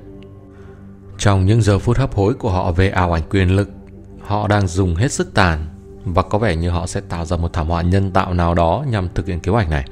trong 1.20 1.46
những 1.46 1.62
giờ 1.62 1.78
phút 1.78 1.96
hấp 1.96 2.14
hối 2.14 2.34
của 2.34 2.50
họ 2.50 2.72
về 2.72 2.90
ảo 2.90 3.12
ảnh 3.12 3.22
quyền 3.30 3.56
lực, 3.56 3.70
họ 4.20 4.48
đang 4.48 4.66
dùng 4.66 4.94
hết 4.94 5.12
sức 5.12 5.34
tàn 5.34 5.66
và 6.04 6.22
có 6.22 6.38
vẻ 6.38 6.56
như 6.56 6.70
họ 6.70 6.86
sẽ 6.86 7.00
tạo 7.00 7.24
ra 7.24 7.36
một 7.36 7.52
thảm 7.52 7.68
họa 7.68 7.82
nhân 7.82 8.10
tạo 8.10 8.34
nào 8.34 8.54
đó 8.54 8.84
nhằm 8.88 9.08
thực 9.14 9.26
hiện 9.26 9.40
kế 9.40 9.52
hoạch 9.52 9.70
này. 9.70 9.84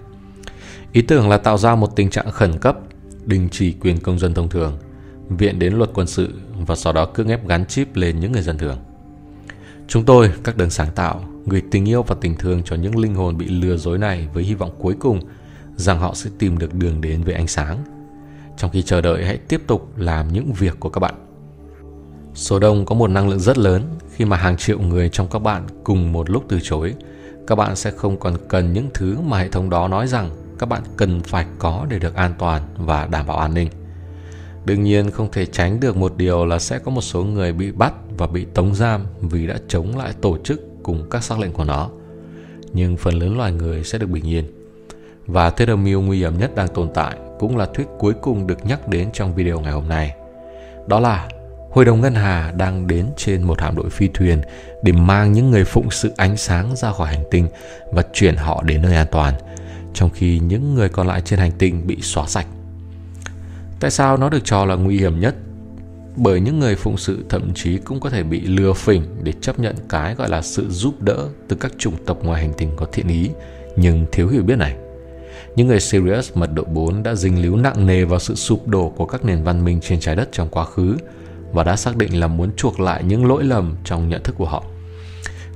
Ý 0.92 1.02
tưởng 1.02 1.28
là 1.28 1.38
tạo 1.38 1.58
ra 1.58 1.74
một 1.74 1.96
tình 1.96 2.10
trạng 2.10 2.30
khẩn 2.30 2.58
cấp, 2.58 2.78
đình 3.24 3.48
chỉ 3.52 3.72
quyền 3.72 4.00
công 4.00 4.18
dân 4.18 4.34
thông 4.34 4.48
thường, 4.48 4.78
viện 5.28 5.58
đến 5.58 5.74
luật 5.74 5.90
quân 5.94 6.06
sự 6.06 6.34
và 6.66 6.76
sau 6.76 6.92
đó 6.92 7.04
cưỡng 7.04 7.28
ép 7.28 7.48
gắn 7.48 7.66
chip 7.66 7.96
lên 7.96 8.20
những 8.20 8.32
người 8.32 8.42
dân 8.42 8.58
thường. 8.58 8.78
Chúng 9.88 10.04
tôi, 10.04 10.32
các 10.44 10.56
đấng 10.56 10.70
sáng 10.70 10.92
tạo, 10.94 11.27
gửi 11.48 11.62
tình 11.70 11.88
yêu 11.88 12.02
và 12.02 12.16
tình 12.20 12.34
thương 12.34 12.62
cho 12.62 12.76
những 12.76 12.98
linh 12.98 13.14
hồn 13.14 13.38
bị 13.38 13.46
lừa 13.46 13.76
dối 13.76 13.98
này 13.98 14.28
với 14.34 14.44
hy 14.44 14.54
vọng 14.54 14.70
cuối 14.78 14.94
cùng 14.98 15.20
rằng 15.76 15.98
họ 15.98 16.14
sẽ 16.14 16.30
tìm 16.38 16.58
được 16.58 16.74
đường 16.74 17.00
đến 17.00 17.22
với 17.22 17.34
ánh 17.34 17.46
sáng 17.46 17.84
trong 18.58 18.70
khi 18.70 18.82
chờ 18.82 19.00
đợi, 19.00 19.24
hãy 19.24 19.38
tiếp 19.38 19.62
tục 19.66 19.92
làm 19.96 20.32
những 20.32 20.52
việc 20.52 20.80
của 20.80 20.88
các 20.88 21.00
bạn. 21.00 21.14
Số 22.34 22.58
đông 22.58 22.86
có 22.86 22.94
một 22.94 23.10
năng 23.10 23.28
lượng 23.28 23.40
rất 23.40 23.58
lớn 23.58 23.82
khi 24.14 24.24
mà 24.24 24.36
hàng 24.36 24.56
triệu 24.56 24.78
người 24.78 25.08
trong 25.08 25.28
các 25.30 25.38
bạn 25.38 25.66
cùng 25.84 26.12
một 26.12 26.30
lúc 26.30 26.44
từ 26.48 26.58
chối. 26.62 26.94
Các 27.46 27.54
bạn 27.54 27.76
sẽ 27.76 27.90
không 27.90 28.16
còn 28.16 28.36
cần 28.48 28.72
những 28.72 28.88
thứ 28.94 29.16
mà 29.20 29.38
hệ 29.38 29.48
thống 29.48 29.70
đó 29.70 29.88
nói 29.88 30.06
rằng 30.06 30.30
các 30.58 30.68
bạn 30.68 30.82
cần 30.96 31.20
phải 31.20 31.46
có 31.58 31.86
để 31.88 31.98
được 31.98 32.14
an 32.14 32.34
toàn 32.38 32.62
và 32.76 33.06
đảm 33.06 33.26
bảo 33.26 33.38
an 33.38 33.54
ninh. 33.54 33.68
Đương 34.64 34.82
nhiên, 34.82 35.10
không 35.10 35.28
thể 35.32 35.46
tránh 35.46 35.80
được 35.80 35.96
một 35.96 36.16
điều 36.16 36.46
là 36.46 36.58
sẽ 36.58 36.78
có 36.78 36.90
một 36.90 37.00
số 37.00 37.24
người 37.24 37.52
bị 37.52 37.72
bắt 37.72 37.94
và 38.18 38.26
bị 38.26 38.44
tống 38.54 38.74
giam 38.74 39.00
vì 39.20 39.46
đã 39.46 39.58
chống 39.68 39.98
lại 39.98 40.12
tổ 40.20 40.38
chức 40.38 40.67
cùng 40.88 41.10
các 41.10 41.24
sắc 41.24 41.38
lệnh 41.38 41.52
của 41.52 41.64
nó. 41.64 41.90
Nhưng 42.72 42.96
phần 42.96 43.14
lớn 43.14 43.36
loài 43.36 43.52
người 43.52 43.84
sẽ 43.84 43.98
được 43.98 44.10
bình 44.10 44.26
yên. 44.26 44.44
Và 45.26 45.50
Theramil 45.50 45.94
mưu 45.94 46.02
nguy 46.02 46.18
hiểm 46.18 46.38
nhất 46.38 46.54
đang 46.54 46.68
tồn 46.68 46.88
tại 46.94 47.16
cũng 47.38 47.56
là 47.56 47.66
thuyết 47.66 47.86
cuối 47.98 48.14
cùng 48.22 48.46
được 48.46 48.66
nhắc 48.66 48.88
đến 48.88 49.08
trong 49.12 49.34
video 49.34 49.60
ngày 49.60 49.72
hôm 49.72 49.88
nay. 49.88 50.14
Đó 50.86 51.00
là 51.00 51.28
Hội 51.70 51.84
đồng 51.84 52.00
Ngân 52.00 52.14
Hà 52.14 52.52
đang 52.56 52.86
đến 52.86 53.06
trên 53.16 53.42
một 53.42 53.60
hạm 53.60 53.76
đội 53.76 53.90
phi 53.90 54.08
thuyền 54.14 54.42
để 54.82 54.92
mang 54.92 55.32
những 55.32 55.50
người 55.50 55.64
phụng 55.64 55.90
sự 55.90 56.12
ánh 56.16 56.36
sáng 56.36 56.76
ra 56.76 56.92
khỏi 56.92 57.08
hành 57.08 57.24
tinh 57.30 57.48
và 57.92 58.02
chuyển 58.12 58.36
họ 58.36 58.62
đến 58.62 58.82
nơi 58.82 58.94
an 58.94 59.06
toàn, 59.10 59.34
trong 59.94 60.10
khi 60.10 60.38
những 60.38 60.74
người 60.74 60.88
còn 60.88 61.06
lại 61.06 61.20
trên 61.24 61.38
hành 61.38 61.52
tinh 61.58 61.86
bị 61.86 62.00
xóa 62.00 62.26
sạch. 62.26 62.46
Tại 63.80 63.90
sao 63.90 64.16
nó 64.16 64.28
được 64.28 64.44
cho 64.44 64.64
là 64.64 64.74
nguy 64.74 64.98
hiểm 64.98 65.20
nhất? 65.20 65.34
Bởi 66.20 66.40
những 66.40 66.58
người 66.58 66.76
phụng 66.76 66.96
sự 66.96 67.24
thậm 67.28 67.54
chí 67.54 67.78
cũng 67.78 68.00
có 68.00 68.10
thể 68.10 68.22
bị 68.22 68.40
lừa 68.40 68.72
phỉnh 68.72 69.02
để 69.22 69.32
chấp 69.40 69.58
nhận 69.58 69.76
cái 69.88 70.14
gọi 70.14 70.28
là 70.28 70.42
sự 70.42 70.66
giúp 70.70 71.02
đỡ 71.02 71.28
từ 71.48 71.56
các 71.60 71.72
chủng 71.78 72.04
tộc 72.04 72.24
ngoài 72.24 72.42
hành 72.42 72.52
tinh 72.58 72.70
có 72.76 72.86
thiện 72.92 73.08
ý 73.08 73.30
nhưng 73.76 74.06
thiếu 74.12 74.28
hiểu 74.28 74.42
biết 74.42 74.56
này. 74.56 74.76
Những 75.56 75.66
người 75.66 75.80
Sirius 75.80 76.30
mật 76.34 76.50
độ 76.54 76.64
4 76.64 77.02
đã 77.02 77.14
dính 77.14 77.42
líu 77.42 77.56
nặng 77.56 77.86
nề 77.86 78.04
vào 78.04 78.18
sự 78.18 78.34
sụp 78.34 78.68
đổ 78.68 78.88
của 78.96 79.06
các 79.06 79.24
nền 79.24 79.42
văn 79.44 79.64
minh 79.64 79.80
trên 79.80 80.00
trái 80.00 80.16
đất 80.16 80.28
trong 80.32 80.48
quá 80.48 80.64
khứ 80.64 80.96
và 81.52 81.64
đã 81.64 81.76
xác 81.76 81.96
định 81.96 82.20
là 82.20 82.26
muốn 82.26 82.50
chuộc 82.56 82.80
lại 82.80 83.04
những 83.04 83.26
lỗi 83.26 83.44
lầm 83.44 83.76
trong 83.84 84.08
nhận 84.08 84.22
thức 84.22 84.34
của 84.38 84.46
họ. 84.46 84.64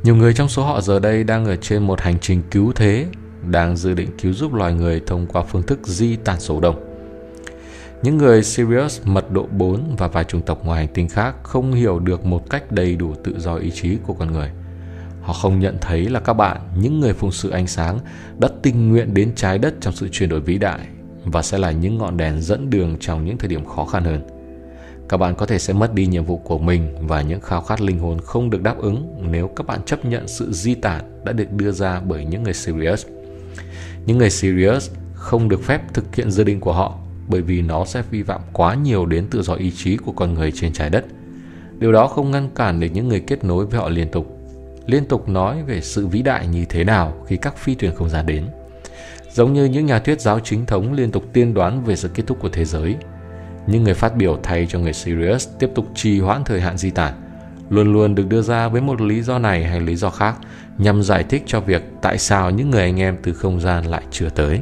Nhiều 0.03 0.17
người 0.17 0.35
trong 0.35 0.49
số 0.49 0.65
họ 0.65 0.81
giờ 0.81 0.99
đây 0.99 1.25
đang 1.25 1.45
ở 1.45 1.57
trên 1.57 1.83
một 1.83 2.01
hành 2.01 2.19
trình 2.21 2.43
cứu 2.51 2.73
thế, 2.73 3.07
đang 3.51 3.77
dự 3.77 3.95
định 3.95 4.09
cứu 4.23 4.33
giúp 4.33 4.55
loài 4.55 4.75
người 4.75 5.01
thông 5.07 5.27
qua 5.27 5.43
phương 5.43 5.63
thức 5.63 5.87
di 5.87 6.17
tản 6.17 6.41
số 6.41 6.61
đông. 6.61 6.92
Những 8.03 8.19
người 8.19 8.43
Sirius 8.43 9.01
mật 9.05 9.31
độ 9.31 9.47
4 9.47 9.97
và 9.99 10.09
vài 10.09 10.25
chủng 10.25 10.43
tộc 10.43 10.65
ngoài 10.65 10.85
hành 10.85 10.95
tinh 10.95 11.09
khác 11.09 11.35
không 11.43 11.73
hiểu 11.73 11.99
được 11.99 12.25
một 12.25 12.51
cách 12.51 12.73
đầy 12.73 12.97
đủ 12.97 13.15
tự 13.25 13.41
do 13.41 13.55
ý 13.55 13.71
chí 13.71 13.97
của 14.07 14.15
con 14.15 14.33
người– 14.33 14.51
Họ 15.23 15.33
không 15.33 15.61
nhận 15.61 15.79
thấy 15.81 16.09
là 16.09 16.21
các 16.21 16.33
bạn, 16.33 16.61
những 16.77 17.01
người 17.01 17.13
phụng 17.13 17.33
sự 17.33 17.51
ánh 17.51 17.67
sáng, 17.67 17.99
đã 18.39 18.49
tình 18.63 18.89
nguyện 18.89 19.15
đến 19.15 19.33
trái 19.37 19.59
đất 19.59 19.75
trong 19.81 19.95
sự 19.95 20.09
chuyển 20.13 20.29
đổi 20.29 20.41
vĩ 20.41 20.59
đại 20.59 20.81
và 21.25 21.43
sẽ 21.43 21.59
là 21.59 21.71
những 21.71 21.99
ngọn 21.99 22.17
đèn 22.17 22.41
dẫn 22.41 22.71
đường 22.71 22.97
trong 23.01 23.25
những 23.25 23.39
thời 23.39 23.49
điểm 23.49 23.65
khó 23.65 23.85
khăn 23.85 24.05
hơn. 24.05 24.23
Các 25.09 25.17
bạn 25.17 25.35
có 25.35 25.47
thể 25.47 25.59
sẽ 25.59 25.73
mất 25.73 25.95
đi 25.95 26.07
nhiệm 26.07 26.25
vụ 26.25 26.37
của 26.37 26.59
mình 26.59 26.97
và 27.01 27.23
những 27.23 27.41
khao 27.41 27.61
khát 27.61 27.81
linh 27.81 27.99
hồn 27.99 28.19
không 28.25 28.51
được 28.51 28.63
đáp 28.63 28.79
ứng 28.79 29.27
nếu 29.31 29.49
các 29.57 29.67
bạn 29.67 29.81
chấp 29.87 30.05
nhận 30.05 30.29
sự 30.29 30.53
di 30.53 30.75
tản 30.75 31.25
đã 31.25 31.33
được 31.33 31.53
đưa 31.53 31.73
ra 31.73 32.01
bởi 32.01 32.25
những 32.25 32.43
người 32.43 32.55
Sirius. 32.55 33.07
Những 34.07 34.19
người 34.19 34.31
Sirius 34.31 34.91
không 35.15 35.49
được 35.49 35.63
phép 35.63 35.83
thực 35.95 36.15
hiện 36.17 36.31
dự 36.31 36.45
định 36.45 36.61
của 36.61 36.73
họ 36.73 36.99
bởi 37.29 37.43
vì 37.43 37.63
nó 37.63 37.85
sẽ 37.85 38.03
vi 38.11 38.23
phạm 38.23 38.41
quá 38.53 38.75
nhiều 38.75 39.07
đến 39.07 39.27
tự 39.31 39.43
do 39.43 39.55
ý 39.55 39.71
chí 39.71 39.97
của 39.97 40.13
con 40.13 40.35
người 40.35 40.53
trên 40.53 40.73
trái 40.73 40.91
đất. 40.91 41.05
Điều 41.79 41.93
đó 41.93 42.07
không 42.07 42.31
ngăn 42.31 42.49
cản 42.55 42.81
được 42.81 42.89
những 42.93 43.09
người 43.09 43.21
kết 43.21 43.45
nối 43.45 43.67
với 43.67 43.81
họ 43.81 43.89
liên 43.89 44.09
tục 44.11 44.39
liên 44.87 45.05
tục 45.05 45.29
nói 45.29 45.63
về 45.63 45.81
sự 45.81 46.07
vĩ 46.07 46.23
đại 46.23 46.47
như 46.47 46.65
thế 46.65 46.85
nào 46.85 47.25
khi 47.27 47.37
các 47.37 47.57
phi 47.57 47.75
thuyền 47.75 47.95
không 47.95 48.09
gian 48.09 48.27
đến. 48.27 48.47
Giống 49.33 49.53
như 49.53 49.65
những 49.65 49.87
nhà 49.87 49.99
thuyết 49.99 50.21
giáo 50.21 50.41
chính 50.41 50.67
thống 50.67 50.93
liên 50.93 51.11
tục 51.11 51.25
tiên 51.33 51.55
đoán 51.55 51.85
về 51.85 51.97
sự 51.97 52.09
kết 52.15 52.23
thúc 52.27 52.39
của 52.41 52.49
thế 52.49 52.65
giới, 52.65 52.97
những 53.67 53.85
người 53.85 53.95
phát 53.95 54.17
biểu 54.17 54.39
thay 54.43 54.67
cho 54.67 54.79
người 54.79 54.93
Sirius 54.93 55.49
tiếp 55.59 55.71
tục 55.75 55.87
trì 55.95 56.21
hoãn 56.21 56.45
thời 56.45 56.61
hạn 56.61 56.79
di 56.79 56.91
tản, 56.91 57.13
luôn 57.71 57.93
luôn 57.93 58.15
được 58.15 58.29
đưa 58.29 58.43
ra 58.43 58.69
với 58.69 58.81
một 58.81 59.01
lý 59.01 59.23
do 59.23 59.39
này 59.39 59.65
hay 59.65 59.81
lý 59.81 59.97
do 59.97 60.11
khác 60.11 60.37
nhằm 60.79 61.03
giải 61.03 61.25
thích 61.25 61.43
cho 61.47 61.61
việc 61.61 61.83
tại 62.03 62.19
sao 62.19 62.51
những 62.51 62.71
người 62.71 62.83
anh 62.83 63.01
em 63.01 63.17
từ 63.23 63.33
không 63.33 63.61
gian 63.61 63.85
lại 63.85 64.03
chưa 64.11 64.29
tới. 64.29 64.61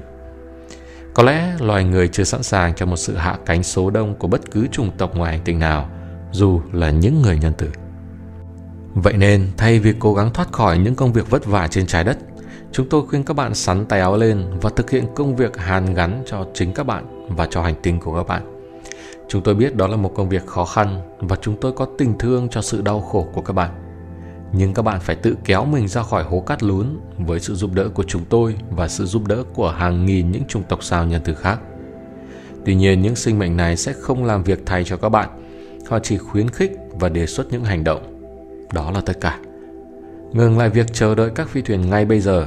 Có 1.20 1.26
lẽ 1.26 1.52
loài 1.60 1.84
người 1.84 2.08
chưa 2.08 2.24
sẵn 2.24 2.42
sàng 2.42 2.74
cho 2.74 2.86
một 2.86 2.96
sự 2.96 3.16
hạ 3.16 3.38
cánh 3.46 3.62
số 3.62 3.90
đông 3.90 4.14
của 4.14 4.28
bất 4.28 4.50
cứ 4.50 4.66
chủng 4.66 4.90
tộc 4.98 5.16
ngoài 5.16 5.32
hành 5.32 5.44
tinh 5.44 5.58
nào, 5.58 5.88
dù 6.32 6.60
là 6.72 6.90
những 6.90 7.22
người 7.22 7.38
nhân 7.38 7.52
tử. 7.52 7.70
Vậy 8.94 9.12
nên, 9.12 9.48
thay 9.56 9.78
vì 9.78 9.94
cố 9.98 10.14
gắng 10.14 10.32
thoát 10.32 10.52
khỏi 10.52 10.78
những 10.78 10.94
công 10.94 11.12
việc 11.12 11.30
vất 11.30 11.46
vả 11.46 11.68
trên 11.68 11.86
trái 11.86 12.04
đất, 12.04 12.18
chúng 12.72 12.88
tôi 12.88 13.02
khuyên 13.06 13.24
các 13.24 13.34
bạn 13.34 13.54
sắn 13.54 13.86
tay 13.86 14.00
áo 14.00 14.16
lên 14.16 14.44
và 14.60 14.70
thực 14.76 14.90
hiện 14.90 15.04
công 15.14 15.36
việc 15.36 15.56
hàn 15.56 15.94
gắn 15.94 16.22
cho 16.26 16.46
chính 16.54 16.74
các 16.74 16.86
bạn 16.86 17.26
và 17.36 17.46
cho 17.50 17.62
hành 17.62 17.76
tinh 17.82 18.00
của 18.00 18.16
các 18.16 18.26
bạn. 18.28 18.62
Chúng 19.28 19.42
tôi 19.42 19.54
biết 19.54 19.76
đó 19.76 19.86
là 19.86 19.96
một 19.96 20.12
công 20.14 20.28
việc 20.28 20.46
khó 20.46 20.64
khăn 20.64 21.16
và 21.18 21.36
chúng 21.40 21.56
tôi 21.60 21.72
có 21.72 21.86
tình 21.98 22.18
thương 22.18 22.48
cho 22.48 22.62
sự 22.62 22.82
đau 22.82 23.00
khổ 23.00 23.26
của 23.32 23.42
các 23.42 23.52
bạn. 23.52 23.89
Nhưng 24.52 24.74
các 24.74 24.82
bạn 24.82 25.00
phải 25.00 25.16
tự 25.16 25.36
kéo 25.44 25.64
mình 25.64 25.88
ra 25.88 26.02
khỏi 26.02 26.24
hố 26.24 26.40
cát 26.40 26.62
lún 26.62 26.86
với 27.18 27.40
sự 27.40 27.54
giúp 27.54 27.74
đỡ 27.74 27.88
của 27.88 28.02
chúng 28.02 28.24
tôi 28.24 28.56
và 28.70 28.88
sự 28.88 29.06
giúp 29.06 29.26
đỡ 29.26 29.44
của 29.54 29.70
hàng 29.70 30.06
nghìn 30.06 30.30
những 30.30 30.44
chủng 30.44 30.62
tộc 30.62 30.84
sao 30.84 31.06
nhân 31.06 31.22
từ 31.24 31.34
khác. 31.34 31.60
Tuy 32.64 32.74
nhiên, 32.74 33.02
những 33.02 33.16
sinh 33.16 33.38
mệnh 33.38 33.56
này 33.56 33.76
sẽ 33.76 33.92
không 33.92 34.24
làm 34.24 34.42
việc 34.42 34.62
thay 34.66 34.84
cho 34.84 34.96
các 34.96 35.08
bạn. 35.08 35.28
Họ 35.88 35.98
chỉ 35.98 36.18
khuyến 36.18 36.50
khích 36.50 36.72
và 36.90 37.08
đề 37.08 37.26
xuất 37.26 37.52
những 37.52 37.64
hành 37.64 37.84
động. 37.84 38.20
Đó 38.72 38.90
là 38.90 39.00
tất 39.00 39.20
cả. 39.20 39.38
Ngừng 40.32 40.58
lại 40.58 40.70
việc 40.70 40.86
chờ 40.92 41.14
đợi 41.14 41.30
các 41.34 41.48
phi 41.48 41.62
thuyền 41.62 41.90
ngay 41.90 42.04
bây 42.04 42.20
giờ, 42.20 42.46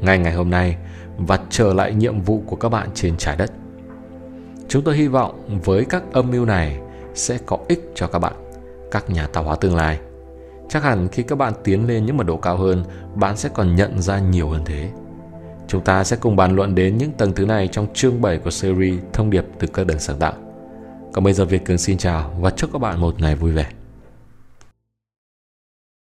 ngay 0.00 0.18
ngày 0.18 0.32
hôm 0.32 0.50
nay 0.50 0.76
và 1.16 1.38
trở 1.50 1.74
lại 1.74 1.94
nhiệm 1.94 2.20
vụ 2.20 2.42
của 2.46 2.56
các 2.56 2.68
bạn 2.68 2.88
trên 2.94 3.16
trái 3.16 3.36
đất. 3.36 3.52
Chúng 4.68 4.82
tôi 4.82 4.96
hy 4.96 5.08
vọng 5.08 5.60
với 5.64 5.84
các 5.84 6.02
âm 6.12 6.30
mưu 6.30 6.44
này 6.44 6.80
sẽ 7.14 7.38
có 7.46 7.58
ích 7.68 7.90
cho 7.94 8.06
các 8.06 8.18
bạn, 8.18 8.32
các 8.90 9.10
nhà 9.10 9.26
tạo 9.26 9.44
hóa 9.44 9.56
tương 9.56 9.76
lai. 9.76 9.98
Chắc 10.70 10.82
hẳn 10.82 11.08
khi 11.08 11.22
các 11.22 11.36
bạn 11.36 11.52
tiến 11.64 11.86
lên 11.86 12.06
những 12.06 12.16
mật 12.16 12.26
độ 12.26 12.36
cao 12.36 12.56
hơn, 12.56 12.84
bạn 13.14 13.36
sẽ 13.36 13.48
còn 13.54 13.74
nhận 13.74 14.02
ra 14.02 14.18
nhiều 14.18 14.48
hơn 14.48 14.62
thế. 14.64 14.90
Chúng 15.68 15.84
ta 15.84 16.04
sẽ 16.04 16.16
cùng 16.20 16.36
bàn 16.36 16.56
luận 16.56 16.74
đến 16.74 16.98
những 16.98 17.12
tầng 17.12 17.32
thứ 17.32 17.46
này 17.46 17.68
trong 17.68 17.86
chương 17.94 18.20
7 18.20 18.38
của 18.38 18.50
series 18.50 19.00
Thông 19.12 19.30
điệp 19.30 19.44
từ 19.58 19.66
các 19.66 19.86
đường 19.86 19.98
sáng 19.98 20.18
tạo. 20.18 20.32
Còn 21.12 21.24
bây 21.24 21.32
giờ 21.32 21.44
Việt 21.44 21.64
Cường 21.64 21.78
xin 21.78 21.98
chào 21.98 22.34
và 22.40 22.50
chúc 22.50 22.70
các 22.72 22.78
bạn 22.78 23.00
một 23.00 23.20
ngày 23.20 23.34
vui 23.34 23.52
vẻ. 23.52 23.66